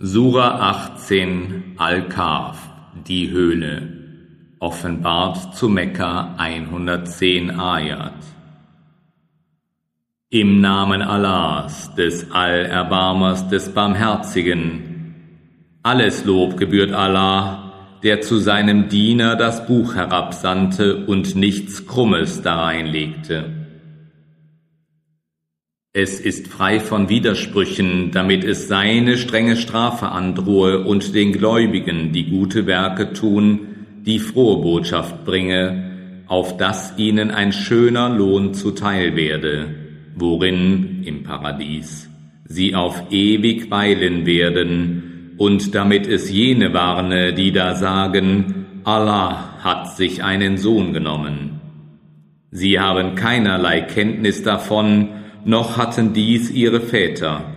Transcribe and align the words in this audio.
Sura 0.00 0.60
18 0.60 1.74
Al-Kahf, 1.76 2.70
die 3.08 3.32
Höhle, 3.32 4.52
offenbart 4.60 5.56
zu 5.56 5.68
Mekka 5.68 6.36
110 6.38 7.58
Ayat. 7.58 8.14
Im 10.30 10.60
Namen 10.60 11.02
Allahs, 11.02 11.92
des 11.96 12.30
Allerbarmers, 12.30 13.48
des 13.48 13.74
Barmherzigen. 13.74 15.16
Alles 15.82 16.24
Lob 16.24 16.56
gebührt 16.56 16.92
Allah, 16.92 17.72
der 18.04 18.20
zu 18.20 18.38
seinem 18.38 18.88
Diener 18.88 19.34
das 19.34 19.66
Buch 19.66 19.96
herabsandte 19.96 21.06
und 21.06 21.34
nichts 21.34 21.88
Krummes 21.88 22.40
dareinlegte. 22.40 23.57
Es 25.92 26.20
ist 26.20 26.48
frei 26.48 26.80
von 26.80 27.08
Widersprüchen, 27.08 28.10
damit 28.12 28.44
es 28.44 28.68
seine 28.68 29.16
strenge 29.16 29.56
Strafe 29.56 30.08
androhe 30.08 30.84
und 30.84 31.14
den 31.14 31.32
Gläubigen, 31.32 32.12
die 32.12 32.26
gute 32.26 32.66
Werke 32.66 33.12
tun, 33.12 33.60
die 34.04 34.18
frohe 34.18 34.62
Botschaft 34.62 35.24
bringe, 35.24 36.24
auf 36.26 36.56
dass 36.56 36.98
ihnen 36.98 37.30
ein 37.30 37.52
schöner 37.52 38.10
Lohn 38.10 38.52
zuteil 38.54 39.16
werde, 39.16 39.74
worin 40.14 41.02
im 41.04 41.22
Paradies 41.22 42.08
sie 42.48 42.74
auf 42.74 43.04
ewig 43.10 43.70
weilen 43.70 44.26
werden, 44.26 45.34
und 45.36 45.74
damit 45.74 46.08
es 46.08 46.30
jene 46.30 46.74
warne, 46.74 47.32
die 47.32 47.52
da 47.52 47.76
sagen, 47.76 48.66
Allah 48.82 49.62
hat 49.62 49.96
sich 49.96 50.24
einen 50.24 50.58
Sohn 50.58 50.92
genommen. 50.92 51.60
Sie 52.50 52.80
haben 52.80 53.14
keinerlei 53.14 53.82
Kenntnis 53.82 54.42
davon, 54.42 55.10
noch 55.44 55.76
hatten 55.76 56.12
dies 56.12 56.50
ihre 56.50 56.80
Väter. 56.80 57.56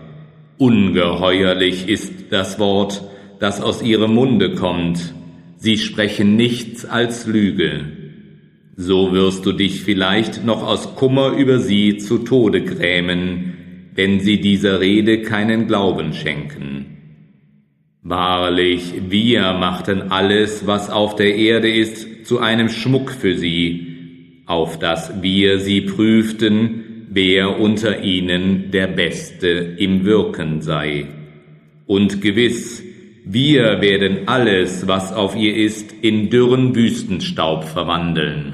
Ungeheuerlich 0.57 1.89
ist 1.89 2.13
das 2.29 2.59
Wort, 2.59 3.03
das 3.39 3.61
aus 3.61 3.81
ihrem 3.81 4.13
Munde 4.13 4.53
kommt. 4.55 5.13
Sie 5.57 5.77
sprechen 5.77 6.35
nichts 6.35 6.85
als 6.85 7.25
Lüge. 7.25 7.85
So 8.75 9.11
wirst 9.11 9.45
du 9.45 9.51
dich 9.51 9.81
vielleicht 9.81 10.45
noch 10.45 10.63
aus 10.63 10.95
Kummer 10.95 11.31
über 11.31 11.59
sie 11.59 11.97
zu 11.97 12.19
Tode 12.19 12.63
grämen, 12.63 13.53
wenn 13.93 14.19
sie 14.19 14.39
dieser 14.39 14.79
Rede 14.79 15.21
keinen 15.21 15.67
Glauben 15.67 16.13
schenken. 16.13 16.97
Wahrlich, 18.03 18.93
wir 19.09 19.53
machten 19.53 20.11
alles, 20.11 20.65
was 20.65 20.89
auf 20.89 21.15
der 21.15 21.35
Erde 21.35 21.71
ist, 21.71 22.25
zu 22.25 22.39
einem 22.39 22.69
Schmuck 22.69 23.11
für 23.11 23.35
sie, 23.35 24.43
auf 24.47 24.79
dass 24.79 25.21
wir 25.21 25.59
sie 25.59 25.81
prüften, 25.81 26.80
wer 27.13 27.59
unter 27.59 28.03
ihnen 28.03 28.71
der 28.71 28.87
Beste 28.87 29.75
im 29.77 30.05
Wirken 30.05 30.61
sei. 30.61 31.07
Und 31.85 32.21
gewiss, 32.21 32.81
wir 33.25 33.81
werden 33.81 34.27
alles, 34.27 34.87
was 34.87 35.11
auf 35.11 35.35
ihr 35.35 35.55
ist, 35.55 35.93
in 36.01 36.29
dürren 36.29 36.73
Wüstenstaub 36.73 37.65
verwandeln. 37.65 38.53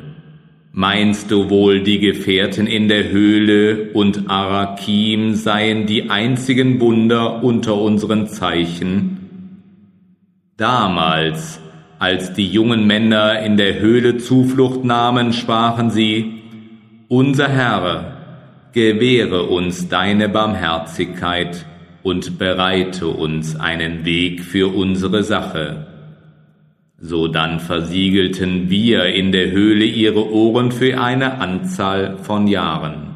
Meinst 0.72 1.30
du 1.30 1.52
wohl, 1.52 1.82
die 1.84 2.00
Gefährten 2.00 2.66
in 2.66 2.88
der 2.88 3.10
Höhle 3.10 3.92
und 3.94 4.28
Arakim 4.30 5.36
seien 5.36 5.86
die 5.86 6.10
einzigen 6.10 6.80
Wunder 6.80 7.44
unter 7.44 7.80
unseren 7.80 8.28
Zeichen? 8.28 9.18
Damals, 10.58 11.62
als 12.00 12.34
die 12.34 12.48
jungen 12.48 12.88
Männer 12.88 13.40
in 13.42 13.58
der 13.58 13.80
Höhle 13.80 14.18
Zuflucht 14.18 14.84
nahmen, 14.84 15.32
sprachen 15.32 15.92
sie, 15.92 16.42
Unser 17.08 17.50
Herr, 17.50 18.18
gewähre 18.74 19.44
uns 19.44 19.90
deine 19.90 20.30
Barmherzigkeit 20.30 21.66
und 22.04 22.38
bereite 22.38 23.08
uns 23.08 23.56
einen 23.56 24.06
Weg 24.06 24.42
für 24.42 24.74
unsere 24.74 25.24
Sache. 25.24 25.88
So 27.00 27.28
dann 27.28 27.60
versiegelten 27.60 28.70
wir 28.70 29.06
in 29.06 29.32
der 29.32 29.52
Höhle 29.52 29.86
ihre 29.86 30.32
Ohren 30.32 30.72
für 30.72 31.00
eine 31.00 31.40
Anzahl 31.40 32.18
von 32.18 32.48
Jahren. 32.48 33.16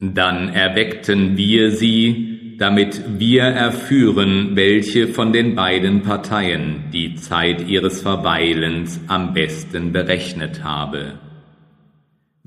Dann 0.00 0.48
erweckten 0.48 1.36
wir 1.36 1.70
sie, 1.70 2.56
damit 2.58 3.02
wir 3.18 3.42
erführen, 3.42 4.50
welche 4.54 5.08
von 5.08 5.32
den 5.32 5.54
beiden 5.54 6.02
Parteien 6.02 6.84
die 6.92 7.14
Zeit 7.14 7.68
ihres 7.68 8.02
Verweilens 8.02 9.00
am 9.06 9.32
besten 9.32 9.92
berechnet 9.92 10.64
habe. 10.64 11.27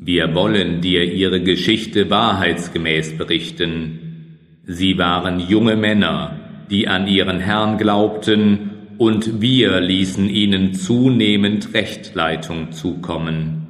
Wir 0.04 0.34
wollen 0.34 0.82
dir 0.82 1.04
ihre 1.04 1.42
Geschichte 1.44 2.10
wahrheitsgemäß 2.10 3.20
berichten. 3.20 4.40
Sie 4.66 4.98
waren 4.98 5.40
junge 5.40 5.76
Männer, 5.76 6.40
die 6.72 6.88
an 6.88 7.06
ihren 7.06 7.40
Herrn 7.40 7.78
glaubten, 7.78 8.72
und 8.98 9.42
wir 9.42 9.80
ließen 9.80 10.28
ihnen 10.28 10.74
zunehmend 10.74 11.76
Rechtleitung 11.76 12.72
zukommen. 12.72 13.68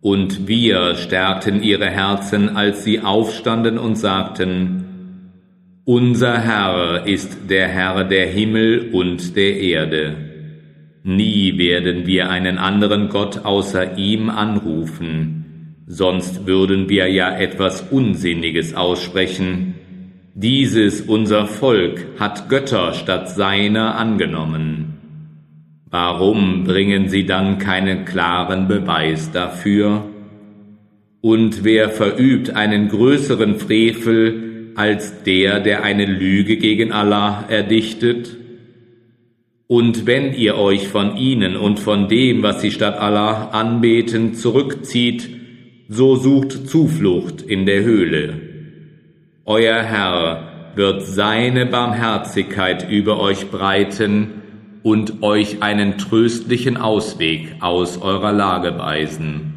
Und 0.00 0.48
wir 0.48 0.96
stärkten 0.96 1.62
ihre 1.62 1.88
Herzen, 1.88 2.56
als 2.56 2.82
sie 2.82 2.98
aufstanden 2.98 3.78
und 3.78 3.94
sagten, 3.94 4.84
Unser 5.84 6.36
Herr 6.40 7.06
ist 7.06 7.48
der 7.48 7.68
Herr 7.68 8.02
der 8.02 8.26
Himmel 8.26 8.90
und 8.92 9.36
der 9.36 9.60
Erde. 9.60 10.16
Nie 11.04 11.58
werden 11.58 12.06
wir 12.06 12.28
einen 12.28 12.58
anderen 12.58 13.08
Gott 13.08 13.44
außer 13.44 13.96
ihm 13.96 14.30
anrufen 14.30 15.43
sonst 15.86 16.46
würden 16.46 16.88
wir 16.88 17.08
ja 17.08 17.36
etwas 17.36 17.82
Unsinniges 17.90 18.74
aussprechen. 18.74 19.74
Dieses 20.34 21.00
unser 21.00 21.46
Volk 21.46 22.06
hat 22.18 22.48
Götter 22.48 22.92
statt 22.94 23.30
seiner 23.30 23.96
angenommen. 23.96 24.94
Warum 25.90 26.64
bringen 26.64 27.08
sie 27.08 27.24
dann 27.24 27.58
keinen 27.58 28.04
klaren 28.04 28.66
Beweis 28.66 29.30
dafür? 29.30 30.04
Und 31.20 31.64
wer 31.64 31.88
verübt 31.88 32.50
einen 32.50 32.88
größeren 32.88 33.56
Frevel 33.56 34.72
als 34.74 35.22
der, 35.22 35.60
der 35.60 35.84
eine 35.84 36.04
Lüge 36.04 36.56
gegen 36.56 36.90
Allah 36.90 37.44
erdichtet? 37.48 38.36
Und 39.66 40.06
wenn 40.06 40.34
ihr 40.34 40.56
euch 40.56 40.88
von 40.88 41.16
ihnen 41.16 41.56
und 41.56 41.78
von 41.78 42.08
dem, 42.08 42.42
was 42.42 42.60
sie 42.60 42.70
statt 42.70 42.98
Allah 42.98 43.50
anbeten, 43.50 44.34
zurückzieht, 44.34 45.43
so 45.88 46.16
sucht 46.16 46.68
Zuflucht 46.68 47.42
in 47.42 47.66
der 47.66 47.84
Höhle. 47.84 48.40
Euer 49.44 49.82
Herr 49.82 50.72
wird 50.76 51.02
seine 51.02 51.66
Barmherzigkeit 51.66 52.88
über 52.90 53.20
euch 53.20 53.50
breiten 53.50 54.42
und 54.82 55.22
euch 55.22 55.62
einen 55.62 55.98
tröstlichen 55.98 56.76
Ausweg 56.76 57.56
aus 57.60 58.00
eurer 58.00 58.32
Lage 58.32 58.78
weisen. 58.78 59.52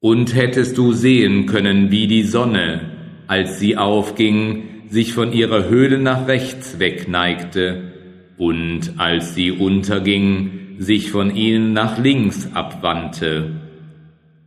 Und 0.00 0.34
hättest 0.34 0.78
du 0.78 0.92
sehen 0.92 1.44
können, 1.44 1.90
wie 1.90 2.06
die 2.06 2.22
Sonne, 2.22 2.80
als 3.26 3.60
sie 3.60 3.76
aufging, 3.76 4.64
sich 4.88 5.12
von 5.12 5.32
ihrer 5.32 5.68
Höhle 5.68 5.98
nach 5.98 6.26
rechts 6.26 6.78
wegneigte 6.78 7.92
und 8.38 8.94
als 8.96 9.34
sie 9.34 9.52
unterging, 9.52 10.76
sich 10.78 11.10
von 11.10 11.36
ihnen 11.36 11.74
nach 11.74 11.98
links 11.98 12.48
abwandte 12.54 13.59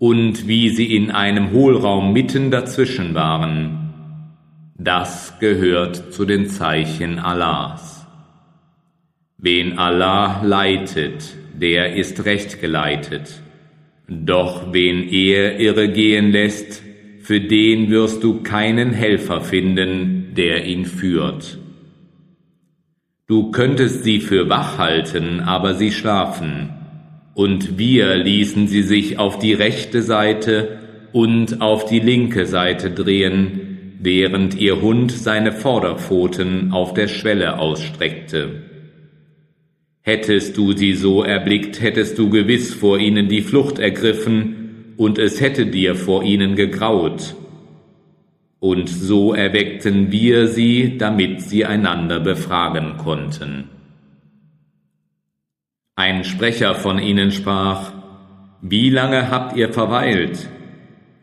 und 0.04 0.50
wie 0.50 0.68
sie 0.68 0.98
in 0.98 1.12
einem 1.12 1.54
Hohlraum 1.54 2.12
mitten 2.12 2.52
dazwischen 2.52 3.14
waren. 3.14 3.94
Das 4.78 5.40
gehört 5.40 6.12
zu 6.12 6.26
den 6.26 6.48
Zeichen 6.48 7.20
Allahs. 7.20 8.06
Wen 9.38 9.78
Allah 9.78 10.44
leitet, 10.44 11.38
der 11.54 11.96
ist 11.96 12.26
recht 12.26 12.60
geleitet. 12.60 13.42
Doch 14.10 14.74
wen 14.74 15.08
er 15.08 15.62
irre 15.62 15.88
gehen 15.88 16.34
lässt, 16.34 16.84
für 17.22 17.40
den 17.40 17.90
wirst 17.90 18.26
du 18.26 18.44
keinen 18.44 18.92
Helfer 18.92 19.40
finden, 19.40 20.34
der 20.36 20.66
ihn 20.66 20.84
führt. 20.84 21.60
Du 23.26 23.52
könntest 23.52 24.04
sie 24.04 24.20
für 24.20 24.50
wach 24.50 24.78
halten, 24.78 25.40
aber 25.40 25.76
sie 25.76 25.94
schlafen 25.94 26.83
und 27.34 27.78
wir 27.78 28.16
ließen 28.16 28.68
sie 28.68 28.84
sich 28.84 29.20
auf 29.20 29.40
die 29.40 29.54
rechte 29.54 30.02
Seite 30.02 30.80
und 31.12 31.62
auf 31.62 31.86
die 31.86 32.00
linke 32.00 32.46
Seite 32.46 32.92
drehen, 32.92 33.98
während 34.00 34.56
ihr 34.60 34.82
Hund 34.82 35.12
seine 35.12 35.52
Vorderpfoten 35.52 36.72
auf 36.72 36.94
der 36.94 37.08
Schwelle 37.08 37.60
ausstreckte. 37.60 38.64
Hättest 40.02 40.58
du 40.58 40.74
sie 40.74 40.94
so 40.94 41.24
erblickt, 41.24 41.82
hättest 41.82 42.18
du 42.20 42.30
gewiss 42.30 42.74
vor 42.74 43.00
ihnen 43.00 43.30
die 43.30 43.42
Flucht 43.42 43.80
ergriffen, 43.80 44.60
und 44.98 45.18
es 45.18 45.42
hätte 45.42 45.66
dir 45.66 45.96
vor 45.96 46.24
ihnen 46.24 46.56
gegraut. 46.56 47.36
Und 48.60 48.90
so 48.90 49.34
erweckten 49.34 50.12
wir 50.12 50.48
sie, 50.48 50.98
damit 50.98 51.42
sie 51.42 51.66
einander 51.66 52.20
befragen 52.20 52.98
konnten. 52.98 53.70
Ein 55.96 56.24
Sprecher 56.24 56.74
von 56.74 56.98
ihnen 56.98 57.30
sprach, 57.32 57.92
Wie 58.64 58.90
lange 58.90 59.30
habt 59.30 59.56
ihr 59.56 59.72
verweilt? 59.72 60.50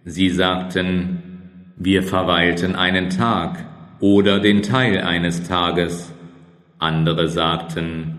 Sie 0.04 0.28
sagten, 0.28 1.72
Wir 1.76 2.04
verweilten 2.04 2.76
einen 2.76 3.10
Tag. 3.10 3.66
oder 3.98 4.38
den 4.38 4.62
Teil 4.62 5.00
eines 5.00 5.42
Tages. 5.42 6.14
Andere 6.78 7.26
sagten, 7.26 8.14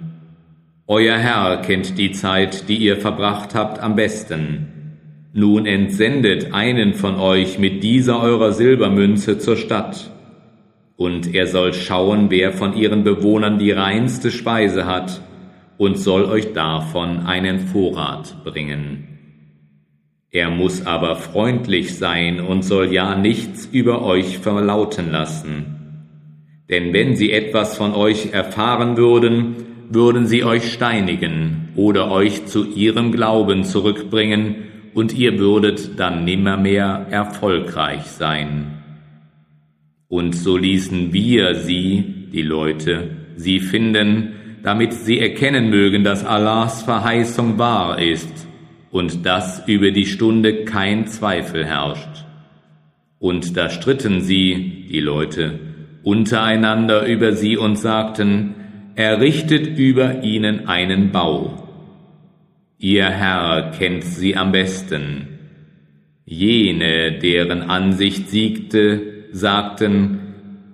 Euer 0.88 1.18
Herr 1.18 1.62
kennt 1.62 1.98
die 1.98 2.12
Zeit, 2.12 2.68
die 2.68 2.80
ihr 2.80 2.98
verbracht 2.98 3.56
habt, 3.56 3.80
am 3.80 3.96
besten. 3.96 4.98
Nun 5.32 5.66
entsendet 5.66 6.54
einen 6.54 6.96
von 6.96 7.16
euch 7.16 7.60
mit 7.60 7.82
dieser 7.82 8.22
eurer 8.22 8.52
Silbermünze 8.52 9.40
zur 9.40 9.56
Stadt, 9.56 10.12
und 10.98 11.34
er 11.34 11.48
soll 11.48 11.74
schauen, 11.74 12.30
wer 12.30 12.52
von 12.52 12.76
ihren 12.76 13.06
Bewohnern 13.06 13.58
die 13.58 13.72
reinste 13.72 14.32
Speise 14.32 14.86
hat, 14.86 15.22
und 15.78 15.98
soll 15.98 16.26
euch 16.26 16.54
davon 16.54 17.20
einen 17.20 17.60
Vorrat 17.60 18.44
bringen. 18.44 19.08
Er 20.30 20.50
muss 20.50 20.86
aber 20.86 21.16
freundlich 21.16 21.98
sein 21.98 22.40
und 22.40 22.64
soll 22.64 22.94
ja 22.94 23.16
nichts 23.16 23.66
über 23.66 24.02
euch 24.04 24.38
verlauten 24.38 25.12
lassen. 25.12 25.78
Denn 26.70 26.94
wenn 26.94 27.16
sie 27.16 27.34
etwas 27.34 27.76
von 27.76 27.94
euch 27.94 28.32
erfahren 28.32 28.96
würden, 28.96 29.56
würden 29.90 30.28
sie 30.28 30.46
euch 30.46 30.72
steinigen 30.72 31.70
oder 31.76 32.10
euch 32.12 32.46
zu 32.46 32.66
ihrem 32.66 33.12
Glauben 33.12 33.66
zurückbringen, 33.66 34.68
und 34.94 35.14
ihr 35.14 35.40
würdet 35.40 36.00
dann 36.00 36.26
nimmermehr 36.26 37.08
erfolgreich 37.10 38.04
sein. 38.04 38.84
Und 40.08 40.36
so 40.36 40.58
ließen 40.58 41.14
wir 41.14 41.56
sie, 41.56 42.28
die 42.34 42.42
Leute, 42.42 43.12
sie 43.38 43.60
finden, 43.60 44.34
damit 44.64 44.94
sie 44.94 45.20
erkennen 45.20 45.70
mögen, 45.70 46.04
dass 46.04 46.26
Allahs 46.26 46.84
Verheißung 46.84 47.58
wahr 47.58 48.00
ist 48.00 48.48
und 48.92 49.26
dass 49.26 49.68
über 49.68 49.92
die 49.92 50.06
Stunde 50.06 50.66
kein 50.66 51.08
Zweifel 51.08 51.66
herrscht. 51.66 52.26
Und 53.20 53.56
da 53.58 53.70
stritten 53.70 54.22
sie, 54.22 54.88
die 54.92 55.00
Leute, 55.00 55.60
untereinander 56.04 57.06
über 57.06 57.34
sie 57.34 57.58
und 57.58 57.78
sagten, 57.78 58.56
errichtet 58.96 59.78
über 59.78 60.24
ihnen 60.24 60.68
einen 60.68 61.12
Bau. 61.12 61.62
Ihr 62.78 63.10
Herr 63.10 63.72
kennt 63.78 64.04
sie 64.04 64.36
am 64.36 64.52
besten. 64.52 65.28
Jene, 66.26 67.20
deren 67.20 67.62
Ansicht 67.62 68.30
siegte, 68.30 69.26
sagten, 69.32 70.21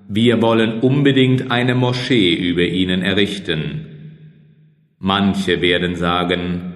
wir 0.10 0.42
wollen 0.42 0.80
unbedingt 0.80 1.52
eine 1.52 1.76
Moschee 1.76 2.34
über 2.34 2.64
ihnen 2.64 3.02
errichten. 3.02 3.86
Manche 5.00 5.62
werden 5.62 5.96
sagen, 5.96 6.74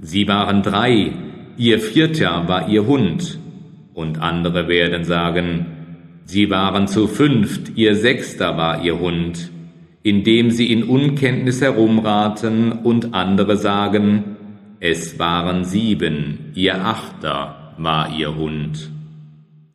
sie 0.00 0.26
waren 0.26 0.62
drei, 0.62 1.12
ihr 1.58 1.78
vierter 1.80 2.48
war 2.48 2.68
ihr 2.68 2.86
Hund. 2.86 3.38
Und 3.92 4.20
andere 4.22 4.68
werden 4.68 5.04
sagen, 5.04 5.66
sie 6.24 6.48
waren 6.48 6.88
zu 6.88 7.08
fünft, 7.08 7.76
ihr 7.76 7.94
sechster 7.94 8.56
war 8.56 8.82
ihr 8.82 8.98
Hund, 8.98 9.50
indem 10.02 10.50
sie 10.50 10.72
in 10.72 10.84
Unkenntnis 10.84 11.60
herumraten 11.60 12.72
und 12.72 13.12
andere 13.12 13.58
sagen, 13.58 14.36
es 14.80 15.18
waren 15.18 15.64
sieben, 15.64 16.52
ihr 16.54 16.82
achter 16.84 17.74
war 17.76 18.18
ihr 18.18 18.34
Hund. 18.34 18.90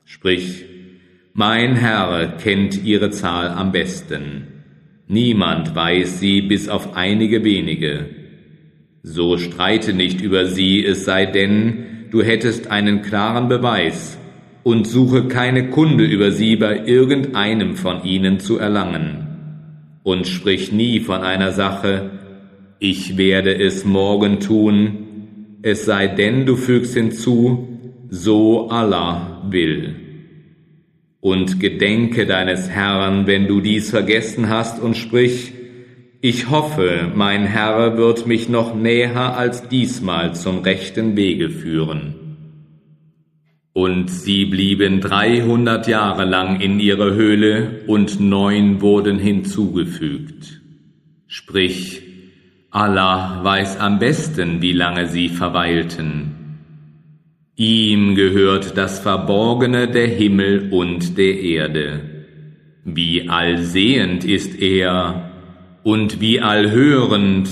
Sprich, 0.03 0.65
mein 1.39 1.75
Herr 1.75 2.29
kennt 2.39 2.83
ihre 2.83 3.11
Zahl 3.11 3.49
am 3.49 3.71
besten. 3.71 4.47
Niemand 5.07 5.75
weiß 5.75 6.19
sie 6.19 6.41
bis 6.41 6.67
auf 6.67 6.95
einige 6.95 7.43
wenige. 7.43 8.07
So 9.03 9.37
streite 9.37 9.93
nicht 9.93 10.19
über 10.19 10.47
sie, 10.47 10.83
es 10.83 11.05
sei 11.05 11.27
denn, 11.27 12.07
du 12.09 12.23
hättest 12.23 12.71
einen 12.71 13.03
klaren 13.03 13.49
Beweis, 13.49 14.17
und 14.63 14.87
suche 14.87 15.27
keine 15.27 15.69
Kunde 15.69 16.05
über 16.05 16.31
sie 16.31 16.55
bei 16.55 16.87
irgendeinem 16.87 17.75
von 17.75 18.03
ihnen 18.03 18.39
zu 18.39 18.57
erlangen. 18.57 19.99
Und 20.01 20.25
sprich 20.25 20.71
nie 20.71 21.01
von 21.01 21.21
einer 21.21 21.51
Sache, 21.51 22.09
ich 22.79 23.15
werde 23.15 23.53
es 23.55 23.85
morgen 23.85 24.39
tun, 24.39 25.59
es 25.61 25.85
sei 25.85 26.07
denn, 26.07 26.47
du 26.47 26.55
fügst 26.55 26.95
hinzu, 26.95 27.77
so 28.09 28.69
Allah 28.69 29.43
will 29.51 30.06
und 31.27 31.59
gedenke 31.59 32.25
deines 32.25 32.69
Herrn, 32.69 33.27
wenn 33.27 33.47
du 33.47 33.59
dies 33.59 33.89
vergessen 33.89 34.47
hast, 34.47 34.81
und 34.81 34.95
sprich, 34.95 35.51
ich 36.21 36.49
hoffe, 36.49 37.11
mein 37.13 37.45
Herr 37.45 37.97
wird 37.97 38.25
mich 38.27 38.47
noch 38.47 38.73
näher 38.73 39.35
als 39.35 39.67
diesmal 39.67 40.35
zum 40.35 40.59
rechten 40.59 41.17
Wege 41.17 41.49
führen. 41.49 42.15
Und 43.73 44.09
sie 44.09 44.45
blieben 44.45 45.01
dreihundert 45.01 45.89
Jahre 45.89 46.23
lang 46.23 46.61
in 46.61 46.79
ihrer 46.79 47.13
Höhle, 47.13 47.81
und 47.87 48.21
neun 48.21 48.79
wurden 48.79 49.19
hinzugefügt. 49.19 50.61
Sprich, 51.27 52.03
Allah 52.71 53.43
weiß 53.43 53.81
am 53.81 53.99
besten, 53.99 54.61
wie 54.61 54.71
lange 54.71 55.07
sie 55.07 55.27
verweilten. 55.27 56.36
Ihm 57.59 58.13
gehört 58.13 58.77
das 58.77 58.99
Verborgene 58.99 59.87
der 59.87 60.05
Himmel 60.05 60.69
und 60.69 61.17
der 61.17 61.39
Erde. 61.39 62.01
Wie 62.85 63.29
allsehend 63.29 64.23
ist 64.23 64.61
er 64.61 65.31
und 65.81 66.21
wie 66.21 66.39
allhörend. 66.39 67.49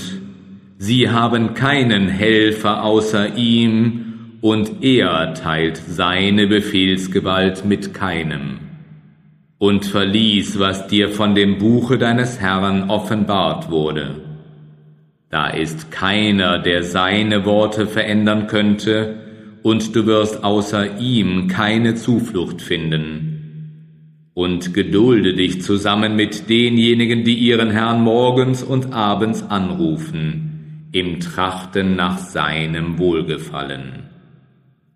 Sie 0.78 1.10
haben 1.10 1.54
keinen 1.54 2.06
Helfer 2.06 2.84
außer 2.84 3.36
ihm 3.36 4.36
und 4.42 4.84
er 4.84 5.34
teilt 5.34 5.76
seine 5.76 6.46
Befehlsgewalt 6.46 7.64
mit 7.64 7.92
keinem. 7.92 8.60
Und 9.58 9.86
verließ, 9.86 10.60
was 10.60 10.86
dir 10.86 11.08
von 11.08 11.34
dem 11.34 11.58
Buche 11.58 11.98
deines 11.98 12.38
Herrn 12.38 12.90
offenbart 12.90 13.72
wurde. 13.72 14.20
Da 15.30 15.48
ist 15.48 15.90
keiner, 15.90 16.60
der 16.60 16.84
seine 16.84 17.44
Worte 17.44 17.88
verändern 17.88 18.46
könnte, 18.46 19.25
und 19.66 19.96
du 19.96 20.06
wirst 20.06 20.44
außer 20.44 21.00
ihm 21.00 21.48
keine 21.48 21.96
Zuflucht 21.96 22.62
finden. 22.62 24.30
Und 24.32 24.74
gedulde 24.74 25.34
dich 25.34 25.60
zusammen 25.60 26.14
mit 26.14 26.48
denjenigen, 26.48 27.24
die 27.24 27.34
ihren 27.34 27.72
Herrn 27.72 28.00
morgens 28.00 28.62
und 28.62 28.92
abends 28.92 29.42
anrufen, 29.42 30.88
im 30.92 31.18
Trachten 31.18 31.96
nach 31.96 32.18
seinem 32.18 32.98
Wohlgefallen. 32.98 34.04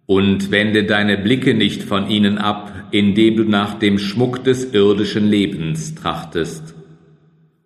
Und 0.06 0.52
wende 0.52 0.84
deine 0.84 1.18
Blicke 1.18 1.54
nicht 1.54 1.82
von 1.82 2.08
ihnen 2.08 2.38
ab, 2.38 2.72
indem 2.92 3.38
du 3.38 3.42
nach 3.42 3.74
dem 3.74 3.98
Schmuck 3.98 4.44
des 4.44 4.72
irdischen 4.72 5.26
Lebens 5.26 5.96
trachtest. 5.96 6.76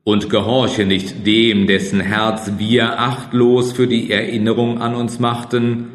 Und 0.04 0.30
gehorche 0.30 0.86
nicht 0.86 1.26
dem, 1.26 1.66
dessen 1.66 2.00
Herz 2.00 2.52
wir 2.56 2.98
achtlos 2.98 3.72
für 3.72 3.86
die 3.86 4.10
Erinnerung 4.10 4.80
an 4.80 4.94
uns 4.94 5.18
machten, 5.18 5.93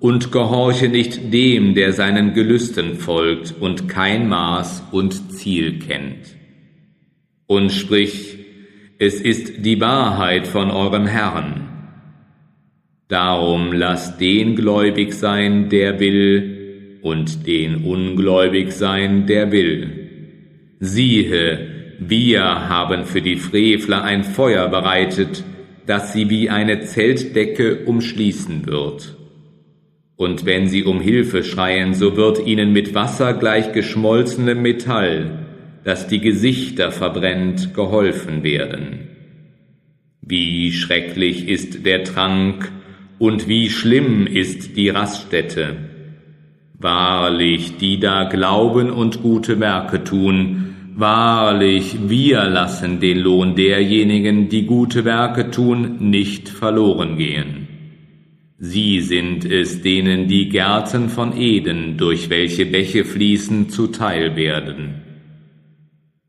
und 0.00 0.30
gehorche 0.30 0.88
nicht 0.88 1.32
dem, 1.32 1.74
der 1.74 1.92
seinen 1.92 2.34
Gelüsten 2.34 2.96
folgt 2.96 3.54
und 3.58 3.88
kein 3.88 4.28
Maß 4.28 4.84
und 4.92 5.32
Ziel 5.32 5.78
kennt. 5.80 6.36
Und 7.46 7.72
sprich, 7.72 8.38
es 8.98 9.20
ist 9.20 9.64
die 9.64 9.80
Wahrheit 9.80 10.46
von 10.46 10.70
eurem 10.70 11.06
Herrn. 11.06 11.68
Darum 13.08 13.72
lasst 13.72 14.20
den 14.20 14.54
gläubig 14.54 15.14
sein, 15.14 15.68
der 15.68 15.98
will, 15.98 16.98
und 17.02 17.46
den 17.46 17.84
ungläubig 17.84 18.72
sein, 18.72 19.26
der 19.26 19.50
will. 19.50 20.08
Siehe, 20.80 21.96
wir 21.98 22.68
haben 22.68 23.04
für 23.04 23.22
die 23.22 23.36
Frevler 23.36 24.04
ein 24.04 24.24
Feuer 24.24 24.68
bereitet, 24.68 25.42
das 25.86 26.12
sie 26.12 26.28
wie 26.28 26.50
eine 26.50 26.80
Zeltdecke 26.82 27.84
umschließen 27.86 28.66
wird. 28.66 29.17
Und 30.18 30.44
wenn 30.44 30.66
sie 30.66 30.82
um 30.82 31.00
Hilfe 31.00 31.44
schreien, 31.44 31.94
so 31.94 32.16
wird 32.16 32.44
ihnen 32.44 32.72
mit 32.72 32.92
Wasser 32.92 33.34
gleich 33.34 33.72
geschmolzenem 33.72 34.60
Metall, 34.60 35.46
das 35.84 36.08
die 36.08 36.18
Gesichter 36.18 36.90
verbrennt, 36.90 37.72
geholfen 37.72 38.42
werden. 38.42 39.10
Wie 40.20 40.72
schrecklich 40.72 41.46
ist 41.46 41.86
der 41.86 42.02
Trank 42.02 42.72
und 43.20 43.46
wie 43.46 43.70
schlimm 43.70 44.26
ist 44.26 44.76
die 44.76 44.88
Raststätte. 44.88 45.76
Wahrlich, 46.76 47.76
die 47.76 48.00
da 48.00 48.24
glauben 48.24 48.90
und 48.90 49.22
gute 49.22 49.60
Werke 49.60 50.02
tun, 50.02 50.74
wahrlich, 50.96 51.96
wir 52.08 52.42
lassen 52.42 52.98
den 52.98 53.18
Lohn 53.18 53.54
derjenigen, 53.54 54.48
die 54.48 54.66
gute 54.66 55.04
Werke 55.04 55.52
tun, 55.52 56.10
nicht 56.10 56.48
verloren 56.48 57.16
gehen. 57.18 57.67
Sie 58.60 59.00
sind 59.00 59.44
es, 59.44 59.82
denen 59.82 60.26
die 60.26 60.48
Gärten 60.48 61.08
von 61.10 61.36
Eden, 61.36 61.96
durch 61.96 62.28
welche 62.28 62.66
Bäche 62.66 63.04
fließen, 63.04 63.70
zuteil 63.70 64.34
werden. 64.34 65.02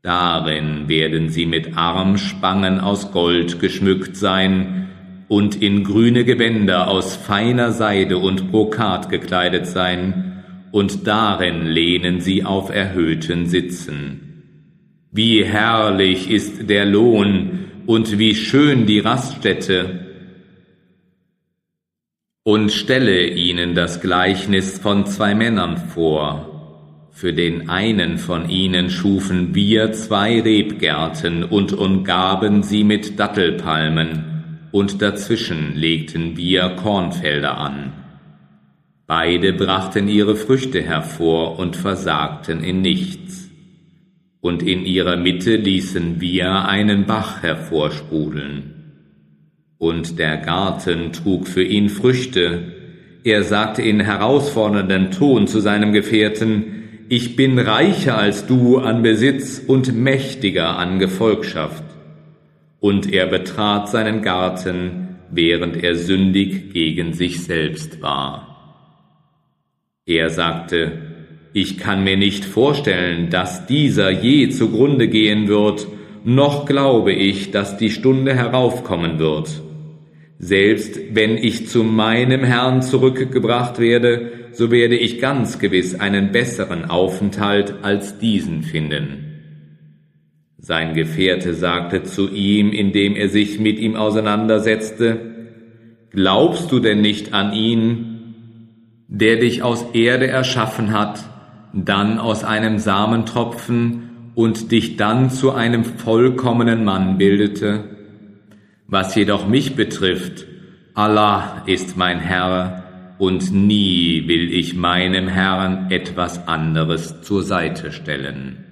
Darin 0.02 0.88
werden 0.88 1.28
sie 1.28 1.44
mit 1.44 1.76
Armspangen 1.76 2.78
aus 2.78 3.10
Gold 3.10 3.58
geschmückt 3.58 4.16
sein 4.16 4.88
und 5.26 5.60
in 5.60 5.82
grüne 5.82 6.24
Gewänder 6.24 6.86
aus 6.86 7.16
feiner 7.16 7.72
Seide 7.72 8.18
und 8.18 8.52
Brokat 8.52 9.10
gekleidet 9.10 9.66
sein, 9.66 10.44
und 10.70 11.08
darin 11.08 11.66
lehnen 11.66 12.20
sie 12.20 12.44
auf 12.44 12.70
erhöhten 12.70 13.46
Sitzen. 13.46 14.44
Wie 15.10 15.44
herrlich 15.44 16.30
ist 16.30 16.70
der 16.70 16.86
Lohn 16.86 17.66
und 17.86 18.20
wie 18.20 18.36
schön 18.36 18.86
die 18.86 19.00
Raststätte. 19.00 20.09
Und 22.42 22.72
stelle 22.72 23.26
ihnen 23.26 23.74
das 23.74 24.00
Gleichnis 24.00 24.78
von 24.78 25.04
zwei 25.04 25.34
Männern 25.34 25.76
vor. 25.76 27.10
Für 27.12 27.34
den 27.34 27.68
einen 27.68 28.16
von 28.16 28.48
ihnen 28.48 28.88
schufen 28.88 29.54
wir 29.54 29.92
zwei 29.92 30.40
Rebgärten 30.40 31.44
und 31.44 31.74
umgaben 31.74 32.62
sie 32.62 32.82
mit 32.82 33.20
Dattelpalmen, 33.20 34.68
und 34.72 35.02
dazwischen 35.02 35.76
legten 35.76 36.38
wir 36.38 36.70
Kornfelder 36.70 37.58
an. 37.58 37.92
Beide 39.06 39.52
brachten 39.52 40.08
ihre 40.08 40.34
Früchte 40.34 40.80
hervor 40.80 41.58
und 41.58 41.76
versagten 41.76 42.64
in 42.64 42.80
nichts. 42.80 43.50
Und 44.40 44.62
in 44.62 44.86
ihrer 44.86 45.18
Mitte 45.18 45.56
ließen 45.56 46.22
wir 46.22 46.64
einen 46.66 47.04
Bach 47.04 47.42
hervorsprudeln. 47.42 48.79
Und 49.80 50.18
der 50.18 50.36
Garten 50.36 51.10
trug 51.10 51.48
für 51.48 51.62
ihn 51.62 51.88
Früchte. 51.88 52.74
Er 53.24 53.42
sagte 53.44 53.80
in 53.80 54.00
herausforderndem 54.00 55.10
Ton 55.10 55.46
zu 55.46 55.60
seinem 55.60 55.94
Gefährten, 55.94 57.06
ich 57.08 57.34
bin 57.34 57.58
reicher 57.58 58.18
als 58.18 58.46
du 58.46 58.76
an 58.76 59.00
Besitz 59.02 59.58
und 59.58 59.96
mächtiger 59.96 60.76
an 60.76 60.98
Gefolgschaft. 60.98 61.82
Und 62.78 63.10
er 63.10 63.26
betrat 63.26 63.88
seinen 63.88 64.20
Garten, 64.20 65.16
während 65.30 65.82
er 65.82 65.94
sündig 65.94 66.74
gegen 66.74 67.14
sich 67.14 67.42
selbst 67.42 68.02
war. 68.02 68.84
Er 70.04 70.28
sagte, 70.28 70.92
ich 71.54 71.78
kann 71.78 72.04
mir 72.04 72.18
nicht 72.18 72.44
vorstellen, 72.44 73.30
dass 73.30 73.64
dieser 73.64 74.10
je 74.10 74.50
zugrunde 74.50 75.08
gehen 75.08 75.48
wird, 75.48 75.86
noch 76.22 76.66
glaube 76.66 77.14
ich, 77.14 77.50
dass 77.50 77.78
die 77.78 77.90
Stunde 77.90 78.34
heraufkommen 78.34 79.18
wird. 79.18 79.62
Selbst 80.42 80.98
wenn 81.12 81.36
ich 81.36 81.68
zu 81.68 81.84
meinem 81.84 82.42
Herrn 82.42 82.80
zurückgebracht 82.80 83.78
werde, 83.78 84.32
so 84.52 84.70
werde 84.70 84.96
ich 84.96 85.20
ganz 85.20 85.58
gewiss 85.58 86.00
einen 86.00 86.32
besseren 86.32 86.86
Aufenthalt 86.86 87.74
als 87.82 88.18
diesen 88.18 88.62
finden. 88.62 89.26
Sein 90.56 90.94
Gefährte 90.94 91.52
sagte 91.52 92.04
zu 92.04 92.30
ihm, 92.30 92.72
indem 92.72 93.16
er 93.16 93.28
sich 93.28 93.60
mit 93.60 93.78
ihm 93.78 93.96
auseinandersetzte, 93.96 95.20
Glaubst 96.10 96.72
du 96.72 96.80
denn 96.80 97.02
nicht 97.02 97.34
an 97.34 97.52
ihn, 97.52 98.34
der 99.08 99.36
dich 99.36 99.62
aus 99.62 99.90
Erde 99.92 100.26
erschaffen 100.26 100.92
hat, 100.92 101.20
dann 101.74 102.18
aus 102.18 102.44
einem 102.44 102.78
Samentropfen 102.78 104.32
und 104.34 104.72
dich 104.72 104.96
dann 104.96 105.28
zu 105.30 105.52
einem 105.52 105.84
vollkommenen 105.84 106.82
Mann 106.82 107.18
bildete. 107.18 107.99
Was 108.90 109.14
jedoch 109.14 109.46
mich 109.46 109.76
betrifft, 109.76 110.46
Allah 110.94 111.62
ist 111.66 111.96
mein 111.96 112.18
Herr, 112.18 112.82
und 113.18 113.52
nie 113.52 114.26
will 114.26 114.52
ich 114.52 114.74
meinem 114.74 115.28
Herrn 115.28 115.90
etwas 115.90 116.48
anderes 116.48 117.20
zur 117.22 117.44
Seite 117.44 117.92
stellen. 117.92 118.64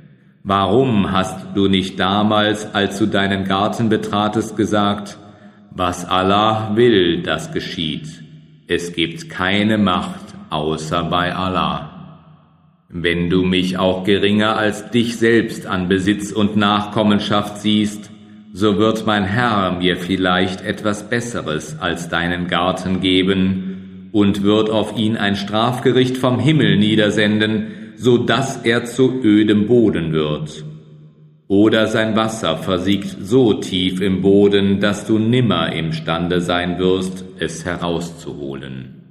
Warum 0.42 1.12
hast 1.12 1.54
du 1.54 1.68
nicht 1.68 2.00
damals, 2.00 2.74
als 2.74 2.98
du 2.98 3.06
deinen 3.06 3.44
Garten 3.44 3.90
betratest, 3.90 4.56
gesagt, 4.56 5.18
was 5.70 6.04
Allah 6.04 6.72
will, 6.74 7.22
das 7.22 7.52
geschieht. 7.52 8.08
Es 8.66 8.94
gibt 8.94 9.30
keine 9.30 9.78
Macht 9.78 10.34
außer 10.50 11.04
bei 11.04 11.32
Allah. 11.32 12.24
Wenn 12.88 13.30
du 13.30 13.44
mich 13.44 13.78
auch 13.78 14.02
geringer 14.02 14.56
als 14.56 14.90
dich 14.90 15.16
selbst 15.16 15.66
an 15.66 15.88
Besitz 15.88 16.32
und 16.32 16.56
Nachkommenschaft 16.56 17.58
siehst, 17.58 18.10
so 18.58 18.76
wird 18.76 19.06
mein 19.06 19.22
Herr 19.22 19.78
mir 19.78 19.96
vielleicht 19.96 20.62
etwas 20.62 21.08
Besseres 21.08 21.78
als 21.78 22.08
deinen 22.08 22.48
Garten 22.48 23.00
geben 23.00 24.08
und 24.10 24.42
wird 24.42 24.68
auf 24.68 24.98
ihn 24.98 25.16
ein 25.16 25.36
Strafgericht 25.36 26.16
vom 26.16 26.40
Himmel 26.40 26.76
niedersenden, 26.76 27.92
so 27.94 28.18
dass 28.18 28.56
er 28.64 28.84
zu 28.84 29.22
ödem 29.22 29.68
Boden 29.68 30.12
wird. 30.12 30.64
Oder 31.46 31.86
sein 31.86 32.16
Wasser 32.16 32.56
versiegt 32.56 33.18
so 33.20 33.54
tief 33.54 34.00
im 34.00 34.22
Boden, 34.22 34.80
dass 34.80 35.06
du 35.06 35.20
nimmer 35.20 35.72
imstande 35.72 36.40
sein 36.40 36.80
wirst, 36.80 37.24
es 37.38 37.64
herauszuholen. 37.64 39.02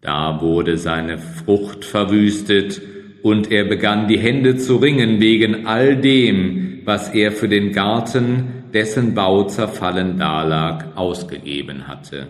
Da 0.00 0.40
wurde 0.40 0.78
seine 0.78 1.18
Frucht 1.18 1.84
verwüstet, 1.84 2.80
und 3.20 3.50
er 3.50 3.64
begann 3.64 4.08
die 4.08 4.18
Hände 4.18 4.56
zu 4.56 4.76
ringen 4.76 5.20
wegen 5.20 5.66
all 5.66 5.96
dem, 5.96 6.67
was 6.88 7.10
er 7.10 7.30
für 7.30 7.48
den 7.48 7.72
Garten, 7.72 8.64
dessen 8.72 9.14
Bau 9.14 9.44
zerfallen 9.44 10.18
dalag, 10.18 10.96
ausgegeben 10.96 11.86
hatte. 11.86 12.26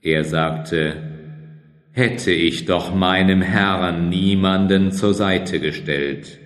Er 0.00 0.22
sagte, 0.22 0.94
hätte 1.90 2.30
ich 2.30 2.66
doch 2.66 2.94
meinem 2.94 3.42
Herrn 3.42 4.08
niemanden 4.08 4.92
zur 4.92 5.14
Seite 5.14 5.58
gestellt. 5.58 6.38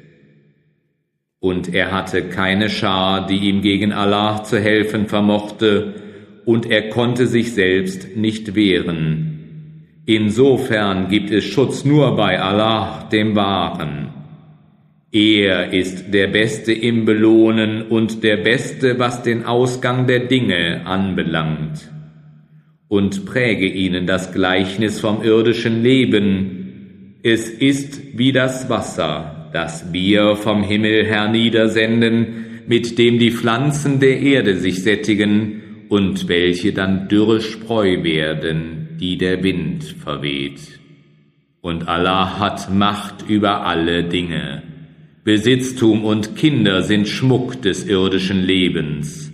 Und 1.40 1.74
er 1.74 1.92
hatte 1.92 2.22
keine 2.22 2.70
Schar, 2.70 3.26
die 3.26 3.48
ihm 3.48 3.60
gegen 3.60 3.92
Allah 3.92 4.42
zu 4.44 4.58
helfen 4.58 5.06
vermochte, 5.06 5.94
und 6.46 6.70
er 6.70 6.88
konnte 6.88 7.26
sich 7.26 7.52
selbst 7.52 8.16
nicht 8.16 8.54
wehren, 8.54 9.34
Insofern 10.06 11.08
gibt 11.08 11.30
es 11.30 11.44
Schutz 11.44 11.86
nur 11.86 12.14
bei 12.14 12.38
Allah, 12.38 13.08
dem 13.10 13.34
Wahren. 13.34 14.12
Er 15.14 15.72
ist 15.72 16.12
der 16.12 16.26
Beste 16.26 16.72
im 16.72 17.04
Belohnen 17.04 17.82
und 17.82 18.24
der 18.24 18.38
Beste, 18.38 18.98
was 18.98 19.22
den 19.22 19.44
Ausgang 19.44 20.08
der 20.08 20.26
Dinge 20.26 20.84
anbelangt. 20.86 21.88
Und 22.88 23.24
präge 23.24 23.68
ihnen 23.68 24.08
das 24.08 24.32
Gleichnis 24.32 24.98
vom 24.98 25.22
irdischen 25.22 25.84
Leben. 25.84 27.20
Es 27.22 27.48
ist 27.48 28.18
wie 28.18 28.32
das 28.32 28.68
Wasser, 28.68 29.50
das 29.52 29.92
wir 29.92 30.34
vom 30.34 30.64
Himmel 30.64 31.06
herniedersenden, 31.06 32.64
mit 32.66 32.98
dem 32.98 33.20
die 33.20 33.30
Pflanzen 33.30 34.00
der 34.00 34.18
Erde 34.18 34.56
sich 34.56 34.82
sättigen 34.82 35.86
und 35.90 36.28
welche 36.28 36.72
dann 36.72 37.06
dürre 37.06 37.40
Spreu 37.40 38.02
werden, 38.02 38.88
die 39.00 39.16
der 39.16 39.44
Wind 39.44 39.84
verweht. 39.84 40.80
Und 41.60 41.86
Allah 41.86 42.40
hat 42.40 42.68
Macht 42.74 43.28
über 43.28 43.64
alle 43.64 44.02
Dinge. 44.02 44.73
Besitztum 45.24 46.04
und 46.04 46.36
Kinder 46.36 46.82
sind 46.82 47.08
Schmuck 47.08 47.62
des 47.62 47.86
irdischen 47.86 48.44
Lebens. 48.44 49.32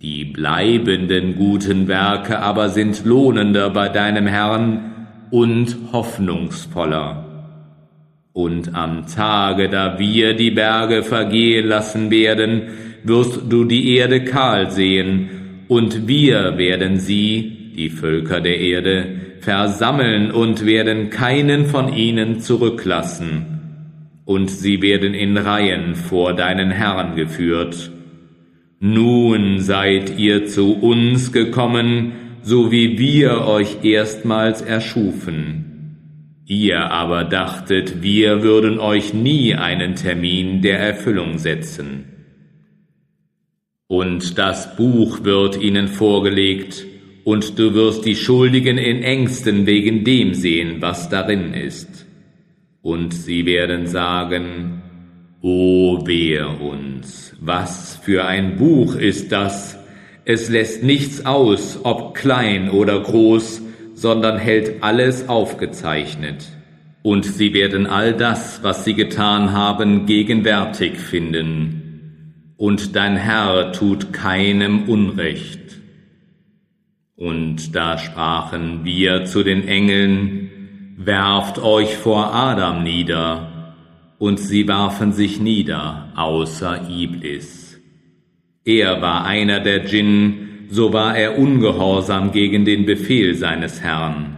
Die 0.00 0.24
bleibenden 0.24 1.36
guten 1.36 1.88
Werke 1.88 2.38
aber 2.38 2.70
sind 2.70 3.04
lohnender 3.04 3.68
bei 3.68 3.90
deinem 3.90 4.26
Herrn 4.26 5.08
und 5.30 5.76
hoffnungsvoller. 5.92 7.26
Und 8.32 8.74
am 8.74 9.06
Tage, 9.08 9.68
da 9.68 9.98
wir 9.98 10.32
die 10.32 10.52
Berge 10.52 11.02
vergehen 11.02 11.68
lassen 11.68 12.10
werden, 12.10 12.62
wirst 13.04 13.42
du 13.46 13.64
die 13.64 13.94
Erde 13.96 14.24
kahl 14.24 14.70
sehen, 14.70 15.28
und 15.68 16.08
wir 16.08 16.56
werden 16.56 16.98
sie 16.98 17.74
die 17.76 17.90
Völker 17.90 18.40
der 18.40 18.58
Erde, 18.58 19.20
versammeln 19.40 20.30
und 20.30 20.64
werden 20.64 21.10
keinen 21.10 21.66
von 21.66 21.92
ihnen 21.92 22.40
zurücklassen. 22.40 23.49
Und 24.24 24.50
sie 24.50 24.82
werden 24.82 25.14
in 25.14 25.36
Reihen 25.36 25.94
vor 25.94 26.34
deinen 26.34 26.70
Herrn 26.70 27.16
geführt. 27.16 27.90
Nun 28.78 29.60
seid 29.60 30.18
ihr 30.18 30.46
zu 30.46 30.74
uns 30.74 31.32
gekommen, 31.32 32.12
so 32.42 32.72
wie 32.72 32.98
wir 32.98 33.46
euch 33.46 33.84
erstmals 33.84 34.62
erschufen. 34.62 35.70
Ihr 36.46 36.90
aber 36.90 37.24
dachtet, 37.24 38.02
wir 38.02 38.42
würden 38.42 38.78
euch 38.78 39.14
nie 39.14 39.54
einen 39.54 39.94
Termin 39.94 40.62
der 40.62 40.80
Erfüllung 40.80 41.38
setzen. 41.38 42.06
Und 43.86 44.38
das 44.38 44.76
Buch 44.76 45.24
wird 45.24 45.60
ihnen 45.60 45.88
vorgelegt, 45.88 46.86
und 47.24 47.58
du 47.58 47.74
wirst 47.74 48.06
die 48.06 48.16
Schuldigen 48.16 48.78
in 48.78 49.02
Ängsten 49.02 49.66
wegen 49.66 50.04
dem 50.04 50.32
sehen, 50.32 50.76
was 50.80 51.08
darin 51.08 51.52
ist. 51.52 51.89
Und 52.82 53.12
sie 53.12 53.44
werden 53.46 53.86
sagen, 53.86 54.82
O 55.42 56.06
wehe 56.06 56.48
uns, 56.48 57.34
was 57.40 57.96
für 58.02 58.26
ein 58.26 58.56
Buch 58.56 58.94
ist 58.94 59.32
das? 59.32 59.78
Es 60.24 60.48
lässt 60.48 60.82
nichts 60.82 61.24
aus, 61.24 61.80
ob 61.82 62.14
klein 62.14 62.70
oder 62.70 63.00
groß, 63.00 63.62
sondern 63.94 64.38
hält 64.38 64.82
alles 64.82 65.28
aufgezeichnet. 65.28 66.46
Und 67.02 67.24
sie 67.24 67.54
werden 67.54 67.86
all 67.86 68.14
das, 68.14 68.62
was 68.62 68.84
sie 68.84 68.94
getan 68.94 69.52
haben, 69.52 70.06
gegenwärtig 70.06 70.98
finden. 70.98 72.54
Und 72.56 72.96
dein 72.96 73.16
Herr 73.16 73.72
tut 73.72 74.12
keinem 74.12 74.88
Unrecht. 74.88 75.80
Und 77.16 77.74
da 77.74 77.98
sprachen 77.98 78.84
wir 78.84 79.24
zu 79.24 79.42
den 79.42 79.66
Engeln, 79.68 80.39
werft 81.02 81.58
euch 81.58 81.96
vor 81.96 82.34
Adam 82.34 82.82
nieder. 82.82 83.46
und 84.18 84.38
sie 84.38 84.68
warfen 84.68 85.14
sich 85.14 85.40
nieder, 85.40 86.12
außer 86.14 86.90
Iblis. 86.90 87.80
Er 88.66 89.00
war 89.00 89.24
einer 89.24 89.60
der 89.60 89.78
Djinn, 89.78 90.66
so 90.68 90.92
war 90.92 91.16
er 91.16 91.38
ungehorsam 91.38 92.30
gegen 92.30 92.66
den 92.66 92.84
Befehl 92.84 93.34
seines 93.34 93.80
Herrn. 93.80 94.36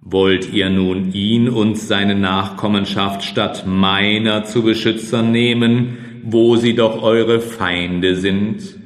Wollt 0.00 0.52
ihr 0.52 0.70
nun 0.70 1.12
ihn 1.12 1.48
und 1.48 1.76
seine 1.76 2.14
Nachkommenschaft 2.14 3.24
statt 3.24 3.64
meiner 3.66 4.44
zu 4.44 4.62
Beschützern 4.62 5.32
nehmen, 5.32 5.98
wo 6.22 6.54
sie 6.54 6.76
doch 6.76 7.02
eure 7.02 7.40
Feinde 7.40 8.14
sind? 8.14 8.78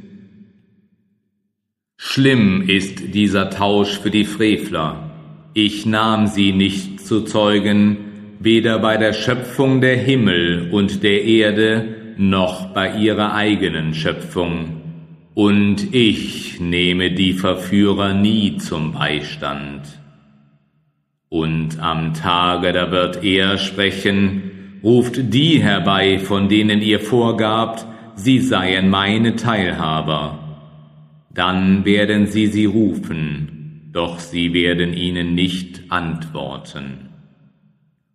Schlimm 1.98 2.62
ist 2.66 3.14
dieser 3.14 3.50
Tausch 3.50 3.98
für 3.98 4.10
die 4.10 4.24
Frevler. 4.24 5.07
Ich 5.60 5.86
nahm 5.86 6.28
sie 6.28 6.52
nicht 6.52 7.00
zu 7.00 7.22
Zeugen, 7.22 7.96
weder 8.38 8.78
bei 8.78 8.96
der 8.96 9.12
Schöpfung 9.12 9.80
der 9.80 9.96
Himmel 9.96 10.68
und 10.70 11.02
der 11.02 11.24
Erde, 11.24 12.14
noch 12.16 12.66
bei 12.66 12.96
ihrer 12.96 13.34
eigenen 13.34 13.92
Schöpfung. 13.92 14.80
Und 15.34 15.92
ich 15.92 16.60
nehme 16.60 17.10
die 17.10 17.32
Verführer 17.32 18.14
nie 18.14 18.58
zum 18.58 18.92
Beistand. 18.92 19.82
Und 21.28 21.80
am 21.80 22.14
Tage, 22.14 22.72
da 22.72 22.92
wird 22.92 23.24
er 23.24 23.58
sprechen, 23.58 24.78
ruft 24.84 25.34
die 25.34 25.60
herbei, 25.60 26.20
von 26.20 26.48
denen 26.48 26.80
ihr 26.82 27.00
vorgabt, 27.00 27.84
sie 28.14 28.38
seien 28.38 28.90
meine 28.90 29.34
Teilhaber. 29.34 30.38
Dann 31.34 31.84
werden 31.84 32.28
sie 32.28 32.46
sie 32.46 32.66
rufen, 32.66 33.57
doch 33.92 34.18
sie 34.18 34.52
werden 34.52 34.92
ihnen 34.92 35.34
nicht 35.34 35.82
antworten. 35.90 37.08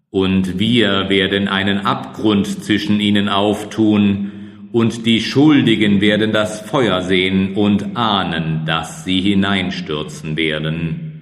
Und 0.10 0.60
wir 0.60 1.10
werden 1.10 1.48
einen 1.48 1.80
Abgrund 1.80 2.48
zwischen 2.48 3.00
ihnen 3.00 3.30
auftun, 3.30 4.32
und 4.74 5.06
die 5.06 5.22
Schuldigen 5.22 6.02
werden 6.02 6.32
das 6.32 6.62
Feuer 6.62 7.04
sehen 7.04 7.54
und 7.54 7.96
ahnen, 7.96 8.66
dass 8.66 9.06
sie 9.06 9.22
hineinstürzen 9.22 10.36
werden 10.36 11.14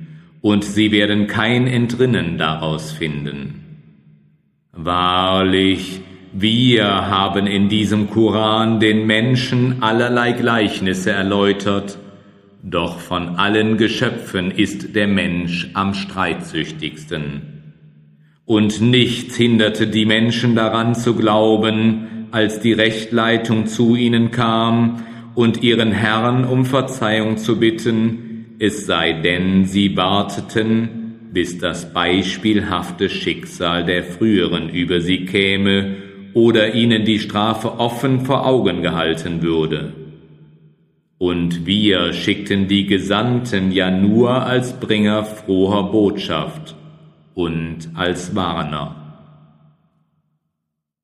und 0.41 0.63
sie 0.63 0.91
werden 0.91 1.27
kein 1.27 1.67
Entrinnen 1.67 2.38
daraus 2.38 2.91
finden. 2.91 3.62
Wahrlich, 4.72 6.00
wir 6.31 6.86
haben 6.86 7.46
in 7.46 7.67
diesem 7.67 8.10
Koran 8.10 8.79
den 8.79 9.05
Menschen 9.05 9.84
allerlei 9.84 10.31
Gleichnisse 10.31 11.12
erläutert, 11.12 12.00
doch 12.63 13.00
von 13.00 13.38
allen 13.38 13.77
Geschöpfen 13.77 14.51
ist 14.51 14.96
der 14.96 15.08
Mensch 15.08 15.70
am 15.74 15.94
streitsüchtigsten. 15.94 17.41
Und 18.46 18.82
nichts 18.82 19.36
hinderte 19.36 19.88
die 19.88 20.06
Menschen 20.06 20.56
daran 20.56 20.94
zu 20.94 21.15
glauben, 21.15 22.27
als 22.32 22.60
die 22.60 22.74
Rechtleitung 22.74 23.65
zu 23.68 23.96
ihnen 23.96 24.32
kam 24.32 25.03
und 25.36 25.63
ihren 25.63 25.91
Herrn 25.91 26.46
um 26.46 26.65
Verzeihung 26.65 27.38
zu 27.38 27.60
bitten, 27.60 28.56
es 28.60 28.86
sei 28.86 29.13
denn, 29.13 29.65
sie 29.65 29.98
warteten, 29.98 31.30
bis 31.34 31.58
das 31.58 31.94
beispielhafte 31.94 33.10
Schicksal 33.10 33.86
der 33.86 34.03
früheren 34.03 34.70
über 34.70 35.01
sie 35.01 35.25
käme 35.25 35.96
oder 36.34 36.74
ihnen 36.75 37.06
die 37.06 37.20
Strafe 37.20 37.80
offen 37.80 38.25
vor 38.25 38.46
Augen 38.46 38.82
gehalten 38.82 39.41
würde. 39.41 39.94
Und 41.22 41.68
wir 41.68 42.13
schickten 42.13 42.68
die 42.68 42.88
Gesandten 42.88 43.72
ja 43.72 43.92
nur 43.92 44.32
als 44.44 44.80
Bringer 44.80 45.24
froher 45.24 45.92
Botschaft 45.92 46.75
und 47.36 47.90
als 47.94 48.34
Warner. 48.36 48.96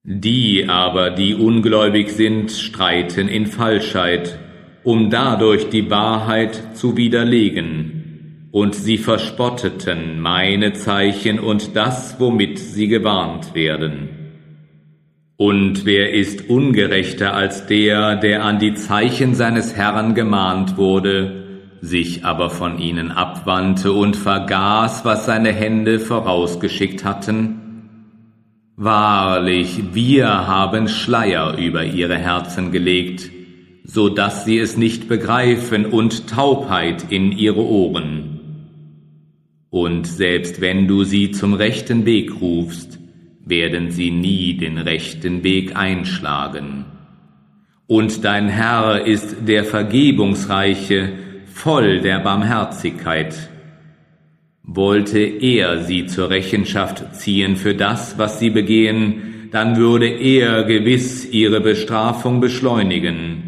Die 0.03 0.65
aber, 0.67 1.11
die 1.11 1.35
ungläubig 1.35 2.09
sind, 2.09 2.49
streiten 2.51 3.27
in 3.27 3.45
Falschheit 3.45 4.39
um 4.87 5.09
dadurch 5.09 5.67
die 5.67 5.91
Wahrheit 5.91 6.77
zu 6.77 6.95
widerlegen. 6.95 8.47
Und 8.51 8.73
sie 8.73 8.97
verspotteten 8.97 10.21
meine 10.21 10.71
Zeichen 10.71 11.39
und 11.39 11.75
das, 11.75 12.21
womit 12.21 12.57
sie 12.57 12.87
gewarnt 12.87 13.53
werden. 13.53 14.16
Und 15.37 15.85
wer 15.85 16.13
ist 16.13 16.49
ungerechter 16.49 17.35
als 17.35 17.67
der, 17.67 18.15
der 18.15 18.43
an 18.43 18.57
die 18.57 18.73
Zeichen 18.73 19.35
seines 19.35 19.75
Herrn 19.75 20.15
gemahnt 20.15 20.77
wurde, 20.77 21.43
sich 21.79 22.25
aber 22.25 22.49
von 22.49 22.79
ihnen 22.79 23.11
abwandte 23.11 23.91
und 23.91 24.15
vergaß, 24.15 25.05
was 25.05 25.27
seine 25.27 25.53
Hände 25.53 25.99
vorausgeschickt 25.99 27.05
hatten? 27.05 27.61
Wahrlich, 28.77 29.93
wir 29.93 30.27
haben 30.47 30.87
Schleier 30.87 31.55
über 31.57 31.83
ihre 31.83 32.17
Herzen 32.17 32.71
gelegt, 32.71 33.29
so 33.83 34.09
dass 34.09 34.43
sie 34.43 34.57
es 34.57 34.75
nicht 34.75 35.07
begreifen 35.07 35.85
und 35.85 36.27
Taubheit 36.27 37.11
in 37.11 37.31
ihre 37.31 37.63
Ohren. 37.63 38.39
Und 39.69 40.07
selbst 40.07 40.61
wenn 40.61 40.87
du 40.87 41.03
sie 41.03 41.29
zum 41.29 41.53
rechten 41.53 42.05
Weg 42.05 42.41
rufst, 42.41 42.96
werden 43.49 43.91
sie 43.91 44.11
nie 44.11 44.55
den 44.57 44.77
rechten 44.77 45.43
Weg 45.43 45.75
einschlagen. 45.75 46.85
Und 47.87 48.23
dein 48.25 48.49
Herr 48.49 49.05
ist 49.05 49.47
der 49.47 49.63
Vergebungsreiche, 49.63 51.13
voll 51.45 52.01
der 52.01 52.19
Barmherzigkeit. 52.19 53.49
Wollte 54.63 55.19
er 55.19 55.83
sie 55.83 56.05
zur 56.05 56.29
Rechenschaft 56.29 57.15
ziehen 57.15 57.55
für 57.55 57.73
das, 57.73 58.17
was 58.17 58.39
sie 58.39 58.49
begehen, 58.49 59.49
dann 59.51 59.77
würde 59.77 60.07
er 60.07 60.65
gewiss 60.65 61.25
ihre 61.31 61.61
Bestrafung 61.61 62.41
beschleunigen 62.41 63.47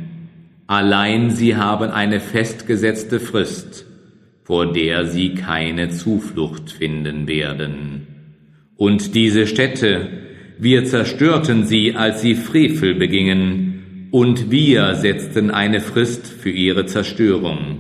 Allein 0.70 1.32
sie 1.32 1.56
haben 1.56 1.90
eine 1.90 2.20
festgesetzte 2.20 3.20
Frist, 3.20 3.88
vor 4.44 4.72
der 4.72 5.08
sie 5.08 5.34
keine 5.34 5.90
Zuflucht 5.90 6.70
finden 6.72 7.28
werden. 7.28 8.19
Und 8.80 9.14
diese 9.14 9.46
Städte, 9.46 10.08
wir 10.58 10.86
zerstörten 10.86 11.66
sie, 11.66 11.96
als 11.96 12.22
sie 12.22 12.34
Frevel 12.34 12.96
begingen, 12.96 14.08
und 14.12 14.52
wir 14.52 14.96
setzten 14.96 15.52
eine 15.52 15.82
Frist 15.82 16.26
für 16.28 16.50
ihre 16.50 16.86
Zerstörung. 16.86 17.80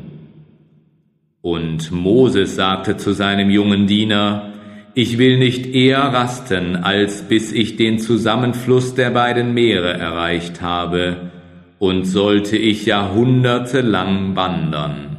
Und 1.40 1.90
Moses 1.92 2.58
sagte 2.58 2.98
zu 2.98 3.14
seinem 3.14 3.50
jungen 3.50 3.88
Diener, 3.88 4.52
ich 4.94 5.18
will 5.18 5.38
nicht 5.38 5.74
eher 5.74 6.02
rasten, 6.02 6.76
als 6.76 7.22
bis 7.22 7.54
ich 7.54 7.78
den 7.78 8.00
Zusammenfluss 8.00 8.94
der 8.94 9.12
beiden 9.12 9.54
Meere 9.54 9.94
erreicht 9.94 10.62
habe, 10.62 11.32
und 11.80 12.04
sollte 12.04 12.58
ich 12.58 12.86
jahrhundertelang 12.86 14.36
wandern. 14.36 15.19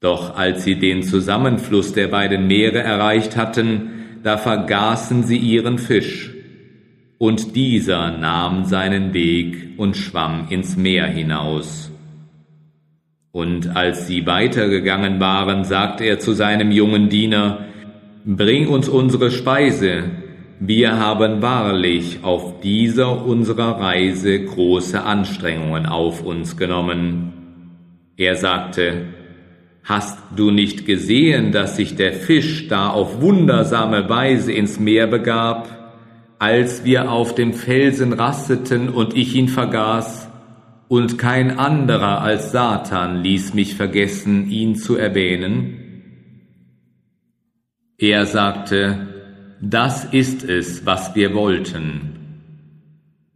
Doch 0.00 0.36
als 0.36 0.64
sie 0.64 0.76
den 0.76 1.02
Zusammenfluss 1.02 1.92
der 1.92 2.08
beiden 2.08 2.46
Meere 2.46 2.78
erreicht 2.78 3.36
hatten, 3.36 3.90
da 4.22 4.36
vergaßen 4.36 5.24
sie 5.24 5.38
ihren 5.38 5.78
Fisch, 5.78 6.34
und 7.18 7.56
dieser 7.56 8.16
nahm 8.16 8.64
seinen 8.64 9.12
Weg 9.12 9.74
und 9.76 9.96
schwamm 9.96 10.46
ins 10.50 10.76
Meer 10.76 11.06
hinaus. 11.06 11.90
Und 13.32 13.76
als 13.76 14.06
sie 14.06 14.24
weitergegangen 14.24 15.18
waren, 15.18 15.64
sagte 15.64 16.04
er 16.04 16.20
zu 16.20 16.32
seinem 16.32 16.70
jungen 16.70 17.08
Diener, 17.08 17.64
Bring 18.24 18.68
uns 18.68 18.88
unsere 18.88 19.30
Speise, 19.30 20.04
wir 20.60 20.98
haben 20.98 21.40
wahrlich 21.40 22.18
auf 22.22 22.60
dieser 22.60 23.24
unserer 23.24 23.80
Reise 23.80 24.44
große 24.44 25.02
Anstrengungen 25.02 25.86
auf 25.86 26.22
uns 26.22 26.56
genommen. 26.56 27.32
Er 28.16 28.36
sagte, 28.36 29.06
Hast 29.88 30.18
du 30.36 30.50
nicht 30.50 30.84
gesehen, 30.84 31.50
dass 31.50 31.76
sich 31.76 31.96
der 31.96 32.12
Fisch 32.12 32.68
da 32.68 32.90
auf 32.90 33.22
wundersame 33.22 34.06
Weise 34.10 34.52
ins 34.52 34.78
Meer 34.78 35.06
begab, 35.06 35.94
als 36.38 36.84
wir 36.84 37.10
auf 37.10 37.34
dem 37.34 37.54
Felsen 37.54 38.12
rasteten 38.12 38.90
und 38.90 39.16
ich 39.16 39.34
ihn 39.34 39.48
vergaß, 39.48 40.28
und 40.88 41.16
kein 41.16 41.58
anderer 41.58 42.20
als 42.20 42.52
Satan 42.52 43.22
ließ 43.22 43.54
mich 43.54 43.76
vergessen, 43.76 44.50
ihn 44.50 44.76
zu 44.76 44.94
erwähnen? 44.96 45.78
Er 47.96 48.26
sagte, 48.26 49.08
das 49.62 50.04
ist 50.04 50.44
es, 50.44 50.84
was 50.84 51.14
wir 51.14 51.34
wollten. 51.34 52.14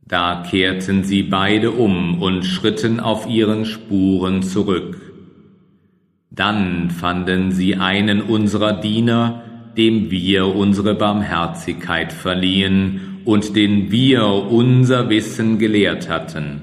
Da 0.07 0.43
kehrten 0.43 1.03
sie 1.03 1.23
beide 1.23 1.71
um 1.71 2.21
und 2.21 2.45
schritten 2.45 3.01
auf 3.01 3.27
ihren 3.27 3.65
Spuren 3.65 4.43
zurück. 4.43 5.02
Dann 6.35 6.91
fanden 6.91 7.53
sie 7.53 7.77
einen 7.77 8.23
unserer 8.23 8.81
Diener, 8.81 9.43
dem 9.77 10.11
wir 10.11 10.47
unsere 10.47 10.95
Barmherzigkeit 10.95 12.13
verliehen 12.13 13.23
und 13.27 13.55
den 13.55 13.91
wir 13.91 14.25
unser 14.25 15.11
Wissen 15.11 15.59
gelehrt 15.59 16.09
hatten. 16.09 16.63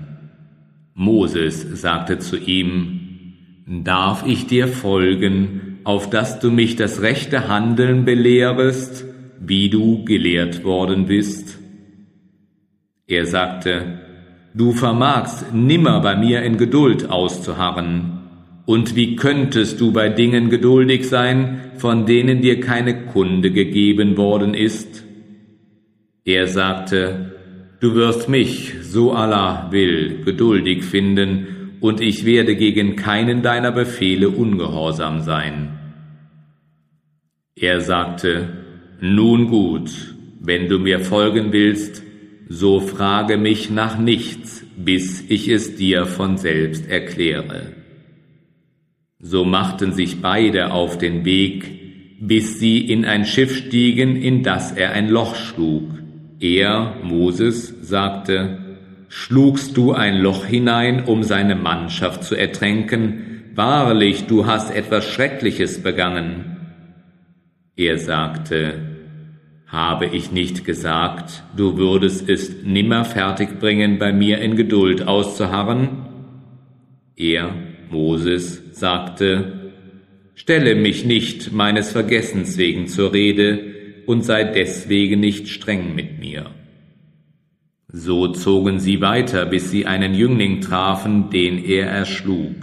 Moses 0.95 1.61
sagte 1.81 2.17
zu 2.17 2.37
ihm, 2.37 2.95
Darf 3.67 4.25
ich 4.25 4.47
dir 4.47 4.67
folgen, 4.67 5.79
auf 5.83 6.09
dass 6.09 6.39
du 6.39 6.49
mich 6.49 6.75
das 6.75 7.01
rechte 7.01 7.47
Handeln 7.47 8.03
belehrest 8.03 9.05
wie 9.39 9.69
du 9.69 10.03
gelehrt 10.03 10.63
worden 10.63 11.05
bist? 11.05 11.59
Er 13.05 13.27
sagte, 13.27 13.99
Du 14.55 14.71
vermagst 14.71 15.53
nimmer 15.53 16.01
bei 16.01 16.15
mir 16.15 16.41
in 16.41 16.57
Geduld 16.57 17.09
auszuharren. 17.09 18.18
Und 18.69 18.95
wie 18.95 19.15
könntest 19.15 19.81
du 19.81 19.91
bei 19.91 20.09
Dingen 20.09 20.51
geduldig 20.51 21.09
sein, 21.09 21.71
von 21.77 22.05
denen 22.05 22.43
dir 22.43 22.59
keine 22.59 23.07
Kunde 23.07 23.49
gegeben 23.49 24.15
worden 24.15 24.53
ist? 24.53 25.03
Er 26.23 26.45
sagte, 26.45 27.33
Du 27.79 27.95
wirst 27.95 28.29
mich, 28.29 28.75
so 28.83 29.11
Allah 29.11 29.71
will, 29.71 30.21
geduldig 30.23 30.83
finden, 30.83 31.79
und 31.79 31.99
ich 31.99 32.25
werde 32.25 32.55
gegen 32.55 32.95
keinen 32.95 33.41
deiner 33.41 33.71
Befehle 33.71 34.29
ungehorsam 34.29 35.21
sein. 35.21 35.79
Er 37.55 37.81
sagte, 37.81 38.49
Nun 39.01 39.47
gut, 39.47 39.89
wenn 40.39 40.69
du 40.69 40.77
mir 40.77 40.99
folgen 40.99 41.53
willst, 41.53 42.03
so 42.47 42.79
frage 42.79 43.37
mich 43.37 43.71
nach 43.71 43.97
nichts, 43.97 44.63
bis 44.77 45.27
ich 45.27 45.49
es 45.49 45.75
dir 45.75 46.05
von 46.05 46.37
selbst 46.37 46.87
erkläre. 46.87 47.79
So 49.19 49.43
machten 49.43 49.91
sich 49.91 50.21
beide 50.21 50.71
auf 50.71 50.97
den 50.97 51.25
Weg, 51.25 52.19
bis 52.21 52.59
sie 52.59 52.79
in 52.79 53.05
ein 53.05 53.25
Schiff 53.25 53.55
stiegen, 53.55 54.15
in 54.15 54.43
das 54.43 54.71
er 54.71 54.93
ein 54.93 55.09
Loch 55.09 55.35
schlug. 55.35 55.83
Er, 56.39 56.95
Moses, 57.03 57.73
sagte, 57.81 58.69
Schlugst 59.11 59.75
du 59.75 59.91
ein 59.91 60.19
Loch 60.19 60.45
hinein, 60.45 61.03
um 61.05 61.23
seine 61.23 61.55
Mannschaft 61.55 62.23
zu 62.23 62.35
ertränken? 62.35 63.43
Wahrlich, 63.55 64.27
du 64.27 64.45
hast 64.45 64.73
etwas 64.73 65.05
Schreckliches 65.05 65.81
begangen. 65.81 66.57
Er 67.75 67.97
sagte, 67.97 68.75
habe 69.65 70.05
ich 70.05 70.31
nicht 70.31 70.63
gesagt, 70.63 71.43
du 71.57 71.75
würdest 71.75 72.29
es 72.29 72.63
nimmer 72.63 73.03
fertigbringen, 73.03 73.97
bei 73.97 74.13
mir 74.13 74.39
in 74.41 74.55
Geduld 74.55 75.07
auszuharren? 75.07 76.05
Er, 77.15 77.51
Moses, 77.89 78.61
sagte, 78.73 79.71
Stelle 80.35 80.75
mich 80.75 81.03
nicht 81.05 81.51
meines 81.51 81.91
Vergessens 81.91 82.57
wegen 82.57 82.87
zur 82.87 83.11
Rede 83.13 83.59
und 84.05 84.23
sei 84.23 84.45
deswegen 84.45 85.19
nicht 85.19 85.49
streng 85.49 85.93
mit 85.93 86.19
mir. 86.19 86.45
So 87.91 88.29
zogen 88.29 88.79
sie 88.79 89.01
weiter, 89.01 89.45
bis 89.45 89.69
sie 89.69 89.85
einen 89.85 90.13
Jüngling 90.13 90.61
trafen, 90.61 91.29
den 91.29 91.63
er 91.63 91.87
erschlug. 91.87 92.55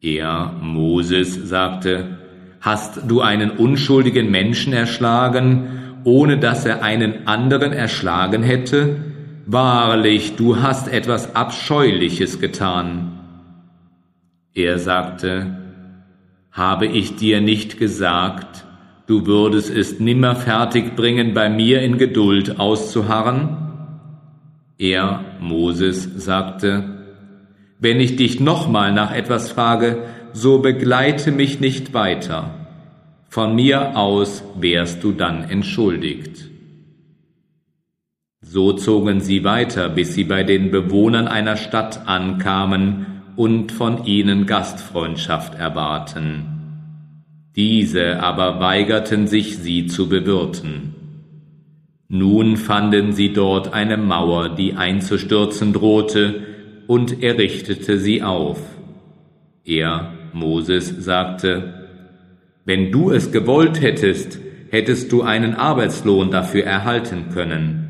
Er, 0.00 0.58
Moses, 0.62 1.34
sagte, 1.34 2.18
Hast 2.60 3.02
du 3.06 3.20
einen 3.20 3.50
unschuldigen 3.50 4.30
Menschen 4.30 4.72
erschlagen, 4.72 6.00
ohne 6.04 6.38
dass 6.38 6.64
er 6.64 6.82
einen 6.82 7.26
anderen 7.28 7.72
erschlagen 7.72 8.42
hätte? 8.42 8.96
Wahrlich, 9.46 10.36
du 10.36 10.60
hast 10.60 10.88
etwas 10.88 11.36
Abscheuliches 11.36 12.40
getan. 12.40 13.15
Er 14.56 14.78
sagte, 14.78 15.54
habe 16.50 16.86
ich 16.86 17.16
dir 17.16 17.42
nicht 17.42 17.78
gesagt, 17.78 18.64
du 19.06 19.26
würdest 19.26 19.68
es 19.68 20.00
nimmer 20.00 20.34
fertig 20.34 20.96
bringen, 20.96 21.34
bei 21.34 21.50
mir 21.50 21.82
in 21.82 21.98
Geduld 21.98 22.58
auszuharren? 22.58 23.54
Er, 24.78 25.26
Moses, 25.40 26.08
sagte, 26.16 27.02
wenn 27.80 28.00
ich 28.00 28.16
dich 28.16 28.40
nochmal 28.40 28.94
nach 28.94 29.14
etwas 29.14 29.52
frage, 29.52 30.04
so 30.32 30.60
begleite 30.60 31.32
mich 31.32 31.60
nicht 31.60 31.92
weiter. 31.92 32.54
Von 33.28 33.54
mir 33.54 33.94
aus 33.94 34.42
wärst 34.58 35.04
du 35.04 35.12
dann 35.12 35.44
entschuldigt. 35.50 36.46
So 38.40 38.72
zogen 38.72 39.20
sie 39.20 39.44
weiter, 39.44 39.90
bis 39.90 40.14
sie 40.14 40.24
bei 40.24 40.44
den 40.44 40.70
Bewohnern 40.70 41.28
einer 41.28 41.58
Stadt 41.58 42.08
ankamen 42.08 43.15
und 43.36 43.72
von 43.72 44.04
ihnen 44.04 44.46
Gastfreundschaft 44.46 45.54
erbaten. 45.54 46.56
Diese 47.54 48.20
aber 48.22 48.60
weigerten 48.60 49.26
sich, 49.26 49.58
sie 49.58 49.86
zu 49.86 50.08
bewirten. 50.08 50.94
Nun 52.08 52.56
fanden 52.56 53.12
sie 53.12 53.32
dort 53.32 53.72
eine 53.72 53.96
Mauer, 53.96 54.54
die 54.54 54.74
einzustürzen 54.74 55.72
drohte, 55.72 56.42
und 56.86 57.22
er 57.22 57.38
richtete 57.38 57.98
sie 57.98 58.22
auf. 58.22 58.60
Er, 59.64 60.12
Moses, 60.32 60.88
sagte, 60.88 61.88
wenn 62.64 62.92
du 62.92 63.10
es 63.10 63.32
gewollt 63.32 63.80
hättest, 63.80 64.38
hättest 64.70 65.10
du 65.10 65.22
einen 65.22 65.54
Arbeitslohn 65.54 66.30
dafür 66.30 66.64
erhalten 66.64 67.30
können. 67.32 67.86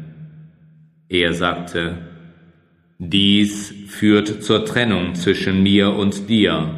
Er 1.08 1.32
sagte, 1.32 1.98
dies 2.98 3.74
führt 3.88 4.42
zur 4.42 4.64
Trennung 4.64 5.14
zwischen 5.14 5.62
mir 5.62 5.94
und 5.94 6.30
dir. 6.30 6.74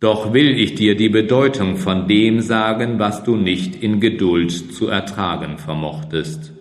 Doch 0.00 0.32
will 0.32 0.58
ich 0.58 0.74
dir 0.74 0.96
die 0.96 1.08
Bedeutung 1.08 1.76
von 1.76 2.08
dem 2.08 2.40
sagen, 2.40 2.98
was 2.98 3.22
du 3.22 3.36
nicht 3.36 3.80
in 3.80 4.00
Geduld 4.00 4.50
zu 4.50 4.88
ertragen 4.88 5.58
vermochtest. 5.58 6.52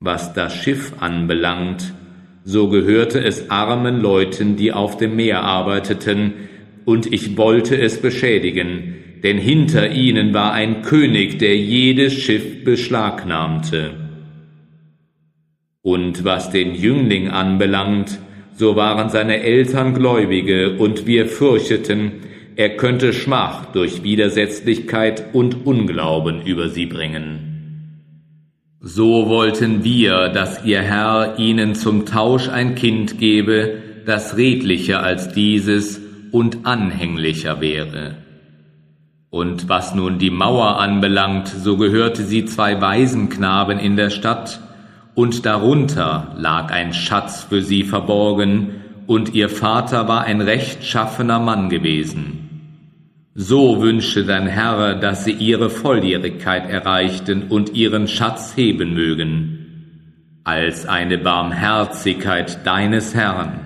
Was 0.00 0.34
das 0.34 0.54
Schiff 0.54 0.92
anbelangt, 1.00 1.94
so 2.44 2.68
gehörte 2.68 3.24
es 3.24 3.50
armen 3.50 4.00
Leuten, 4.00 4.56
die 4.56 4.72
auf 4.72 4.98
dem 4.98 5.16
Meer 5.16 5.42
arbeiteten, 5.42 6.32
und 6.84 7.10
ich 7.12 7.36
wollte 7.36 7.78
es 7.80 8.02
beschädigen, 8.02 8.96
denn 9.22 9.38
hinter 9.38 9.90
ihnen 9.90 10.34
war 10.34 10.52
ein 10.52 10.82
König, 10.82 11.38
der 11.38 11.56
jedes 11.56 12.14
Schiff 12.14 12.64
beschlagnahmte. 12.64 13.99
Und 15.82 16.24
was 16.24 16.50
den 16.50 16.74
Jüngling 16.74 17.28
anbelangt, 17.28 18.18
so 18.52 18.76
waren 18.76 19.08
seine 19.08 19.40
Eltern 19.42 19.94
Gläubige, 19.94 20.76
und 20.76 21.06
wir 21.06 21.26
fürchteten, 21.26 22.12
er 22.56 22.76
könnte 22.76 23.14
Schmach 23.14 23.66
durch 23.72 24.02
Widersetzlichkeit 24.02 25.32
und 25.32 25.64
Unglauben 25.64 26.42
über 26.42 26.68
sie 26.68 26.84
bringen. 26.84 27.46
So 28.82 29.28
wollten 29.28 29.82
wir, 29.84 30.28
dass 30.28 30.64
ihr 30.64 30.82
Herr 30.82 31.38
ihnen 31.38 31.74
zum 31.74 32.04
Tausch 32.04 32.48
ein 32.48 32.74
Kind 32.74 33.18
gebe, 33.18 33.78
das 34.04 34.36
redlicher 34.36 35.02
als 35.02 35.32
dieses 35.32 36.00
und 36.32 36.66
anhänglicher 36.66 37.60
wäre. 37.60 38.16
Und 39.30 39.68
was 39.68 39.94
nun 39.94 40.18
die 40.18 40.30
Mauer 40.30 40.78
anbelangt, 40.78 41.48
so 41.48 41.76
gehörte 41.76 42.24
sie 42.24 42.44
zwei 42.44 42.80
Waisenknaben 42.80 43.78
in 43.78 43.96
der 43.96 44.10
Stadt, 44.10 44.60
und 45.20 45.44
darunter 45.44 46.34
lag 46.38 46.72
ein 46.72 46.94
Schatz 46.94 47.44
für 47.44 47.60
sie 47.60 47.82
verborgen, 47.82 48.76
und 49.06 49.34
ihr 49.34 49.50
Vater 49.50 50.08
war 50.08 50.22
ein 50.24 50.40
rechtschaffener 50.40 51.40
Mann 51.40 51.68
gewesen. 51.68 52.48
So 53.34 53.82
wünsche 53.82 54.24
dein 54.24 54.46
Herr, 54.46 54.94
dass 54.94 55.24
sie 55.24 55.32
ihre 55.32 55.68
Volljährigkeit 55.68 56.70
erreichten 56.70 57.48
und 57.48 57.74
ihren 57.74 58.08
Schatz 58.08 58.54
heben 58.56 58.94
mögen, 58.94 60.40
als 60.44 60.86
eine 60.86 61.18
Barmherzigkeit 61.18 62.64
deines 62.64 63.14
Herrn 63.14 63.60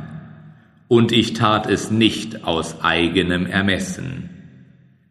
und 0.88 1.12
ich 1.12 1.33
tat 1.33 1.69
es 1.69 1.90
nicht 1.90 2.45
aus 2.45 2.83
eigenem 2.83 3.47
Ermessen. 3.47 4.31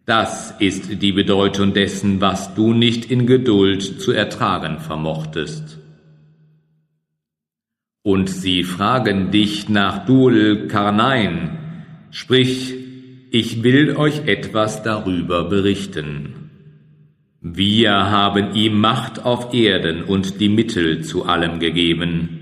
Das 0.06 0.54
ist 0.60 1.02
die 1.02 1.14
Bedeutung 1.14 1.74
dessen, 1.74 2.22
was 2.22 2.54
du 2.56 2.74
nicht 2.74 3.10
in 3.10 3.26
Geduld 3.26 4.02
zu 4.02 4.12
ertragen 4.12 4.80
vermochtest. 4.80 5.83
Und 8.04 8.30
sie 8.30 8.64
fragen 8.64 9.32
dich 9.32 9.70
nach 9.70 10.06
Dul 10.06 10.68
Karnain, 10.68 11.58
sprich, 12.12 12.76
ich 13.32 13.64
will 13.64 13.96
euch 13.96 14.28
etwas 14.28 14.84
darüber 14.84 15.46
berichten. 15.50 16.52
Wir 17.42 17.92
haben 18.12 18.54
ihm 18.54 18.80
Macht 18.80 19.26
auf 19.26 19.54
Erden 19.54 20.04
und 20.04 20.40
die 20.40 20.50
Mittel 20.50 21.04
zu 21.04 21.26
allem 21.26 21.60
gegeben 21.60 22.42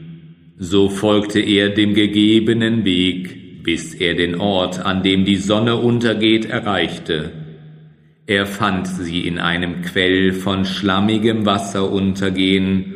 so 0.63 0.89
folgte 0.89 1.39
er 1.39 1.69
dem 1.69 1.95
gegebenen 1.95 2.85
Weg, 2.85 3.63
bis 3.63 3.95
er 3.95 4.13
den 4.13 4.39
Ort, 4.39 4.85
an 4.85 5.01
dem 5.01 5.25
die 5.25 5.37
Sonne 5.37 5.77
untergeht, 5.77 6.45
erreichte. 6.45 7.31
Er 8.27 8.45
fand 8.45 8.85
sie 8.87 9.21
in 9.21 9.39
einem 9.39 9.81
Quell 9.81 10.33
von 10.33 10.63
schlammigem 10.63 11.47
Wasser 11.47 11.91
untergehen, 11.91 12.90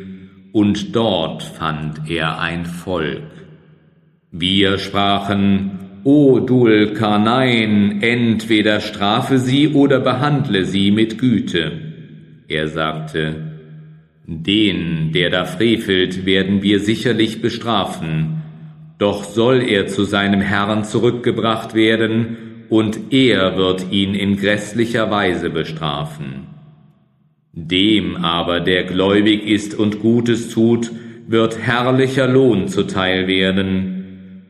und 0.56 0.96
dort 0.96 1.42
fand 1.42 2.08
er 2.08 2.40
ein 2.40 2.64
Volk. 2.64 3.30
Wir 4.30 4.78
sprachen, 4.78 6.00
O 6.02 6.38
Dul 6.38 6.94
Karnain, 6.94 8.00
entweder 8.00 8.80
strafe 8.80 9.38
sie 9.38 9.74
oder 9.74 10.00
behandle 10.00 10.64
sie 10.64 10.92
mit 10.92 11.18
Güte. 11.18 11.72
Er 12.48 12.68
sagte, 12.68 13.34
den, 14.26 15.12
der 15.12 15.28
da 15.28 15.44
frevelt, 15.44 16.24
werden 16.24 16.62
wir 16.62 16.80
sicherlich 16.80 17.42
bestrafen, 17.42 18.42
doch 18.96 19.24
soll 19.24 19.62
er 19.62 19.88
zu 19.88 20.04
seinem 20.04 20.40
Herrn 20.40 20.84
zurückgebracht 20.84 21.74
werden, 21.74 22.38
und 22.70 23.12
er 23.12 23.58
wird 23.58 23.92
ihn 23.92 24.14
in 24.14 24.38
grässlicher 24.38 25.10
Weise 25.10 25.50
bestrafen. 25.50 26.45
Dem 27.58 28.16
aber, 28.16 28.60
der 28.60 28.84
gläubig 28.84 29.46
ist 29.48 29.74
und 29.74 30.00
Gutes 30.00 30.50
tut, 30.50 30.92
wird 31.26 31.58
herrlicher 31.58 32.28
Lohn 32.28 32.68
zuteil 32.68 33.26
werden, 33.26 33.94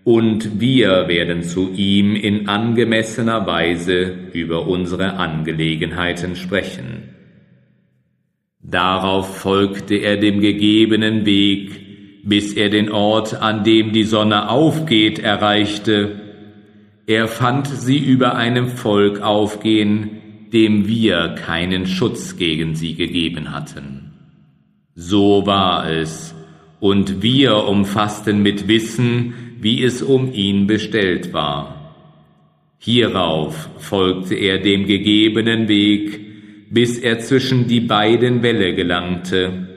und 0.03 0.61
wir 0.61 1.09
werden 1.09 1.43
zu 1.43 1.73
ihm 1.73 2.15
in 2.15 2.49
angemessener 2.49 3.47
Weise 3.47 4.13
über 4.33 4.67
unsere 4.67 5.15
Angelegenheiten 5.15 6.37
sprechen. 6.37 7.15
Darauf 8.61 9.39
folgte 9.39 9.95
er 9.97 10.17
dem 10.17 10.41
gegebenen 10.41 11.27
Weg, 11.27 12.25
bis 12.25 12.55
er 12.55 12.71
den 12.71 12.91
Ort, 12.91 13.41
an 13.41 13.63
dem 13.63 13.93
die 13.93 14.05
Sonne 14.05 14.49
aufgeht, 14.49 15.21
erreichte. 15.21 16.21
Er 17.07 17.29
fand 17.29 17.69
sie 17.69 17.99
über 17.99 18.35
einem 18.35 18.69
Volk 18.69 19.21
aufgehen, 19.21 20.16
dem 20.53 20.87
wir 20.87 21.35
keinen 21.37 21.87
Schutz 21.87 22.37
gegen 22.37 22.75
sie 22.75 22.95
gegeben 22.95 23.53
hatten. 23.53 24.13
So 24.95 25.47
war 25.47 25.91
es, 25.91 26.35
und 26.81 27.23
wir 27.23 27.65
umfassten 27.65 28.43
mit 28.43 28.69
Wissen, 28.69 29.35
wie 29.61 29.83
es 29.83 30.03
um 30.03 30.33
ihn 30.33 30.67
bestellt 30.67 31.33
war. 31.33 31.95
Hierauf 32.79 33.69
folgte 33.79 34.35
er 34.35 34.59
dem 34.59 34.87
gegebenen 34.87 35.69
Weg, 35.69 36.21
bis 36.71 36.99
er 36.99 37.19
zwischen 37.21 37.67
die 37.67 37.81
beiden 37.81 38.43
Wälle 38.43 38.75
gelangte. 38.75 39.69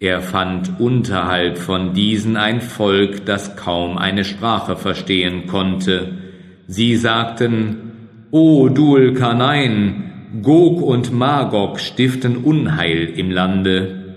Er 0.00 0.20
fand 0.20 0.80
unterhalb 0.80 1.58
von 1.58 1.92
diesen 1.92 2.36
ein 2.36 2.60
Volk, 2.60 3.26
das 3.26 3.56
kaum 3.56 3.98
eine 3.98 4.24
Sprache 4.24 4.76
verstehen 4.76 5.46
konnte. 5.46 6.18
Sie 6.66 6.96
sagten, 6.96 7.87
O 8.30 8.68
Dul 8.68 9.14
Karnain, 9.14 10.42
Gog 10.42 10.82
und 10.82 11.10
Magog 11.14 11.80
stiften 11.80 12.36
Unheil 12.36 13.14
im 13.16 13.30
Lande. 13.30 14.16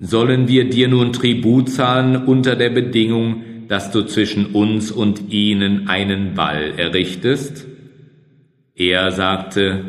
Sollen 0.00 0.48
wir 0.48 0.68
dir 0.68 0.88
nun 0.88 1.12
Tribut 1.12 1.70
zahlen 1.70 2.16
unter 2.16 2.56
der 2.56 2.70
Bedingung, 2.70 3.68
dass 3.68 3.92
du 3.92 4.02
zwischen 4.02 4.46
uns 4.46 4.90
und 4.90 5.32
ihnen 5.32 5.88
einen 5.88 6.36
Wall 6.36 6.72
errichtest? 6.76 7.68
Er 8.74 9.12
sagte, 9.12 9.84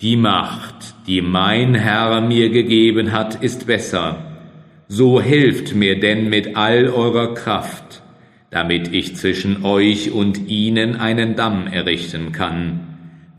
die 0.00 0.16
Macht, 0.16 0.94
die 1.06 1.20
mein 1.20 1.74
Herr 1.74 2.22
mir 2.22 2.48
gegeben 2.48 3.12
hat, 3.12 3.42
ist 3.42 3.66
besser. 3.66 4.40
So 4.88 5.20
helft 5.20 5.74
mir 5.74 6.00
denn 6.00 6.30
mit 6.30 6.56
all 6.56 6.88
eurer 6.88 7.34
Kraft, 7.34 8.02
damit 8.50 8.94
ich 8.94 9.16
zwischen 9.16 9.66
euch 9.66 10.12
und 10.12 10.48
ihnen 10.48 10.96
einen 10.96 11.36
Damm 11.36 11.66
errichten 11.66 12.32
kann. 12.32 12.85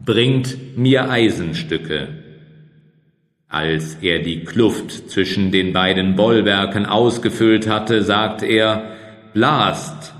Bringt 0.07 0.77
mir 0.77 1.09
Eisenstücke. 1.09 2.07
Als 3.49 3.97
er 4.01 4.19
die 4.19 4.45
Kluft 4.45 5.09
zwischen 5.09 5.51
den 5.51 5.73
beiden 5.73 6.15
Bollwerken 6.15 6.85
ausgefüllt 6.85 7.67
hatte, 7.67 8.01
sagt 8.03 8.41
er, 8.41 8.95
blast. 9.33 10.13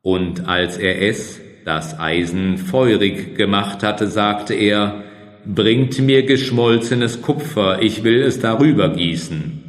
Und 0.00 0.48
als 0.48 0.78
er 0.78 1.02
es, 1.02 1.38
das 1.66 2.00
Eisen 2.00 2.56
feurig 2.56 3.36
gemacht 3.36 3.82
hatte, 3.82 4.06
sagte 4.06 4.54
er, 4.54 5.04
Bringt 5.44 6.00
mir 6.00 6.22
geschmolzenes 6.22 7.20
Kupfer, 7.20 7.82
ich 7.82 8.04
will 8.04 8.22
es 8.22 8.40
darüber 8.40 8.88
gießen. 8.88 9.62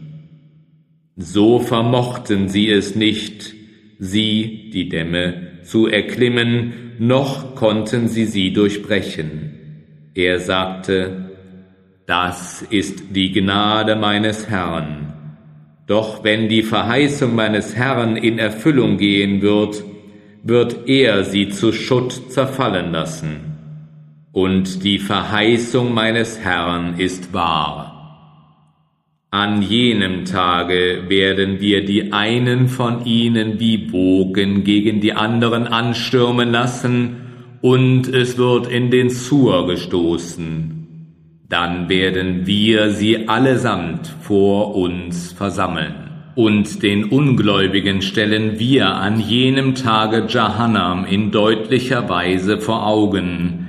So 1.17 1.59
vermochten 1.59 2.47
sie 2.47 2.71
es 2.71 2.95
nicht, 2.95 3.53
sie, 3.99 4.69
die 4.73 4.87
Dämme, 4.87 5.59
zu 5.63 5.87
erklimmen, 5.87 6.93
noch 6.99 7.46
konnten 7.57 8.07
sie 8.07 8.25
sie 8.25 8.53
durchbrechen. 8.53 10.11
Er 10.13 10.39
sagte, 10.39 11.31
das 12.05 12.61
ist 12.61 13.15
die 13.15 13.31
Gnade 13.31 13.95
meines 13.95 14.47
Herrn. 14.47 15.13
Doch 15.87 16.23
wenn 16.23 16.49
die 16.49 16.61
Verheißung 16.61 17.33
meines 17.33 17.75
Herrn 17.75 18.15
in 18.15 18.37
Erfüllung 18.37 18.97
gehen 18.97 19.41
wird, 19.41 19.83
wird 20.43 20.87
er 20.87 21.23
sie 21.23 21.49
zu 21.49 21.73
Schutt 21.73 22.31
zerfallen 22.31 22.91
lassen. 22.91 23.57
Und 24.31 24.83
die 24.83 24.99
Verheißung 24.99 25.93
meines 25.93 26.39
Herrn 26.39 26.99
ist 26.99 27.33
wahr. 27.33 27.93
An 29.31 29.63
jenem 29.63 30.25
Tage 30.25 31.05
werden 31.07 31.59
wir 31.59 31.83
die 31.83 32.13
einen 32.13 32.67
von 32.67 33.03
ihnen 33.05 33.59
wie 33.59 33.77
Bogen 33.77 34.63
gegen 34.63 35.01
die 35.01 35.13
anderen 35.13 35.67
anstürmen 35.67 36.51
lassen, 36.51 37.26
und 37.61 38.07
es 38.07 38.37
wird 38.37 38.67
in 38.67 38.91
den 38.91 39.09
Zur 39.09 39.67
gestoßen. 39.67 40.73
Dann 41.49 41.89
werden 41.89 42.45
wir 42.45 42.91
sie 42.91 43.27
allesamt 43.27 44.07
vor 44.21 44.75
uns 44.75 45.31
versammeln 45.31 46.07
und 46.37 46.83
den 46.83 47.05
Ungläubigen 47.05 48.03
stellen 48.03 48.59
wir 48.59 48.93
an 48.93 49.19
jenem 49.19 49.73
Tage 49.73 50.27
Jahannam 50.29 51.03
in 51.05 51.31
deutlicher 51.31 52.07
Weise 52.09 52.59
vor 52.59 52.85
Augen, 52.85 53.65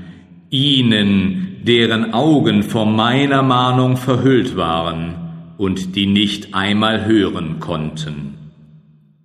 ihnen, 0.51 1.63
deren 1.63 2.13
Augen 2.13 2.63
vor 2.63 2.85
meiner 2.85 3.43
Mahnung 3.43 3.97
verhüllt 3.97 4.55
waren 4.59 5.15
und 5.57 5.97
die 5.97 6.05
nicht 6.05 6.55
einmal 6.55 7.07
hören 7.07 7.59
konnten. 7.59 8.38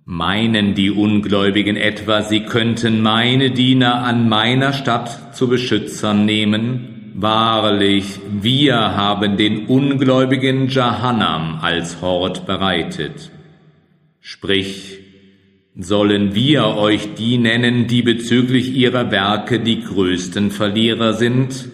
Meinen 0.06 0.74
die 0.74 0.90
Ungläubigen 0.90 1.76
etwa, 1.76 2.22
sie 2.22 2.40
könnten 2.40 3.00
meine 3.00 3.50
Diener 3.50 4.02
an 4.02 4.28
meiner 4.28 4.74
Stadt 4.74 5.34
zu 5.34 5.48
Beschützern 5.48 6.26
nehmen? 6.26 7.12
Wahrlich, 7.14 8.20
wir 8.30 8.76
haben 8.76 9.38
den 9.38 9.64
Ungläubigen 9.64 10.68
Jahannam 10.68 11.58
als 11.62 12.02
Hort 12.02 12.44
bereitet. 12.44 13.30
Sprich, 14.20 14.98
sollen 15.74 16.34
wir 16.34 16.66
euch 16.66 17.14
die 17.14 17.38
nennen, 17.38 17.86
die 17.86 18.02
bezüglich 18.02 18.74
ihrer 18.74 19.10
Werke 19.10 19.58
die 19.58 19.80
größten 19.80 20.50
Verlierer 20.50 21.14
sind? 21.14 21.70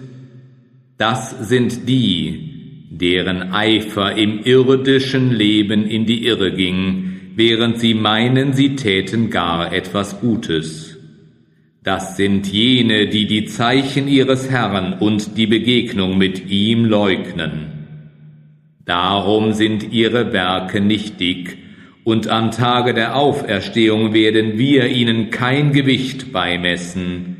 Das 0.98 1.48
sind 1.48 1.88
die, 1.88 2.86
deren 2.90 3.52
Eifer 3.52 4.16
im 4.16 4.38
irdischen 4.44 5.32
Leben 5.32 5.84
in 5.84 6.06
die 6.06 6.26
Irre 6.26 6.52
ging, 6.52 7.09
während 7.36 7.78
sie 7.78 7.94
meinen, 7.94 8.52
sie 8.52 8.76
täten 8.76 9.30
gar 9.30 9.72
etwas 9.72 10.20
Gutes. 10.20 10.98
Das 11.82 12.16
sind 12.16 12.46
jene, 12.46 13.06
die 13.06 13.26
die 13.26 13.46
Zeichen 13.46 14.06
ihres 14.06 14.50
Herrn 14.50 14.94
und 14.98 15.38
die 15.38 15.46
Begegnung 15.46 16.18
mit 16.18 16.50
ihm 16.50 16.84
leugnen. 16.84 17.86
Darum 18.84 19.52
sind 19.52 19.92
ihre 19.92 20.32
Werke 20.32 20.80
nichtig, 20.80 21.56
und 22.02 22.28
am 22.28 22.50
Tage 22.50 22.94
der 22.94 23.14
Auferstehung 23.16 24.14
werden 24.14 24.58
wir 24.58 24.88
ihnen 24.88 25.30
kein 25.30 25.72
Gewicht 25.72 26.32
beimessen. 26.32 27.36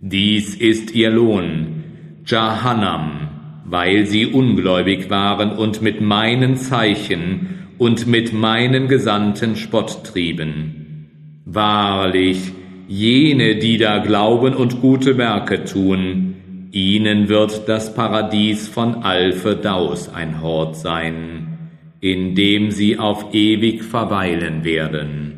Dies 0.00 0.54
ist 0.54 0.94
ihr 0.94 1.10
Lohn, 1.10 1.84
Jahannam, 2.26 3.28
weil 3.66 4.06
sie 4.06 4.26
ungläubig 4.26 5.10
waren 5.10 5.52
und 5.52 5.82
mit 5.82 6.00
meinen 6.00 6.56
Zeichen 6.56 7.59
und 7.80 8.06
mit 8.06 8.32
meinen 8.32 8.86
Gesandten 8.86 9.56
Spott 9.56 10.04
trieben. 10.04 11.42
Wahrlich, 11.44 12.52
jene, 12.86 13.56
die 13.56 13.76
da 13.76 13.98
glauben 13.98 14.54
und 14.54 14.80
gute 14.80 15.18
Werke 15.18 15.64
tun, 15.64 16.68
ihnen 16.70 17.28
wird 17.28 17.68
das 17.68 17.92
Paradies 17.92 18.68
von 18.68 19.02
Alfe 19.02 19.56
Daus 19.56 20.08
ein 20.08 20.40
Hort 20.40 20.76
sein 20.76 21.50
in 22.00 22.34
dem 22.34 22.70
sie 22.70 22.98
auf 22.98 23.34
ewig 23.34 23.84
verweilen 23.84 24.64
werden. 24.64 25.34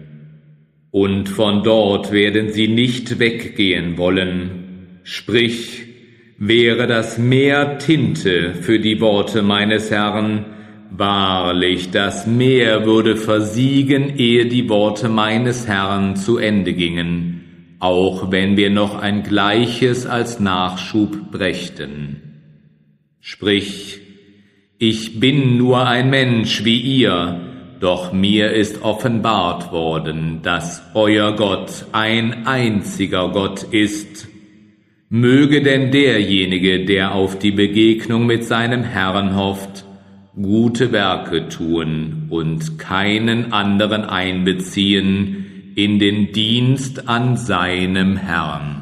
Und 0.90 1.28
von 1.28 1.62
dort 1.62 2.12
werden 2.12 2.52
sie 2.52 2.68
nicht 2.68 3.18
weggehen 3.18 3.98
wollen, 3.98 5.00
sprich, 5.02 5.86
wäre 6.38 6.86
das 6.86 7.18
Meer 7.18 7.78
Tinte 7.78 8.54
für 8.54 8.78
die 8.78 9.00
Worte 9.00 9.42
meines 9.42 9.90
Herrn, 9.90 10.44
wahrlich 10.96 11.90
das 11.90 12.26
Meer 12.26 12.84
würde 12.84 13.16
versiegen, 13.16 14.16
ehe 14.16 14.46
die 14.46 14.68
Worte 14.68 15.08
meines 15.08 15.66
Herrn 15.66 16.16
zu 16.16 16.38
Ende 16.38 16.74
gingen, 16.74 17.76
auch 17.78 18.30
wenn 18.30 18.56
wir 18.56 18.70
noch 18.70 18.98
ein 18.98 19.22
gleiches 19.22 20.06
als 20.06 20.38
Nachschub 20.38 21.30
brächten. 21.30 22.22
Sprich, 23.20 24.00
ich 24.78 25.20
bin 25.20 25.56
nur 25.56 25.86
ein 25.86 26.10
Mensch 26.10 26.64
wie 26.64 26.80
ihr, 26.80 27.40
doch 27.80 28.12
mir 28.12 28.52
ist 28.52 28.82
offenbart 28.82 29.72
worden, 29.72 30.40
dass 30.42 30.82
euer 30.94 31.34
Gott 31.34 31.86
ein 31.92 32.46
einziger 32.46 33.30
Gott 33.30 33.62
ist. 33.62 34.28
Möge 35.08 35.62
denn 35.62 35.90
derjenige, 35.90 36.84
der 36.84 37.14
auf 37.14 37.38
die 37.38 37.50
Begegnung 37.50 38.26
mit 38.26 38.44
seinem 38.44 38.82
Herrn 38.82 39.36
hofft, 39.36 39.84
gute 40.34 40.92
Werke 40.92 41.48
tun 41.48 42.26
und 42.30 42.78
keinen 42.78 43.52
anderen 43.52 44.04
einbeziehen 44.04 45.72
in 45.74 45.98
den 45.98 46.32
Dienst 46.32 47.08
an 47.08 47.36
seinem 47.36 48.16
Herrn. 48.16 48.81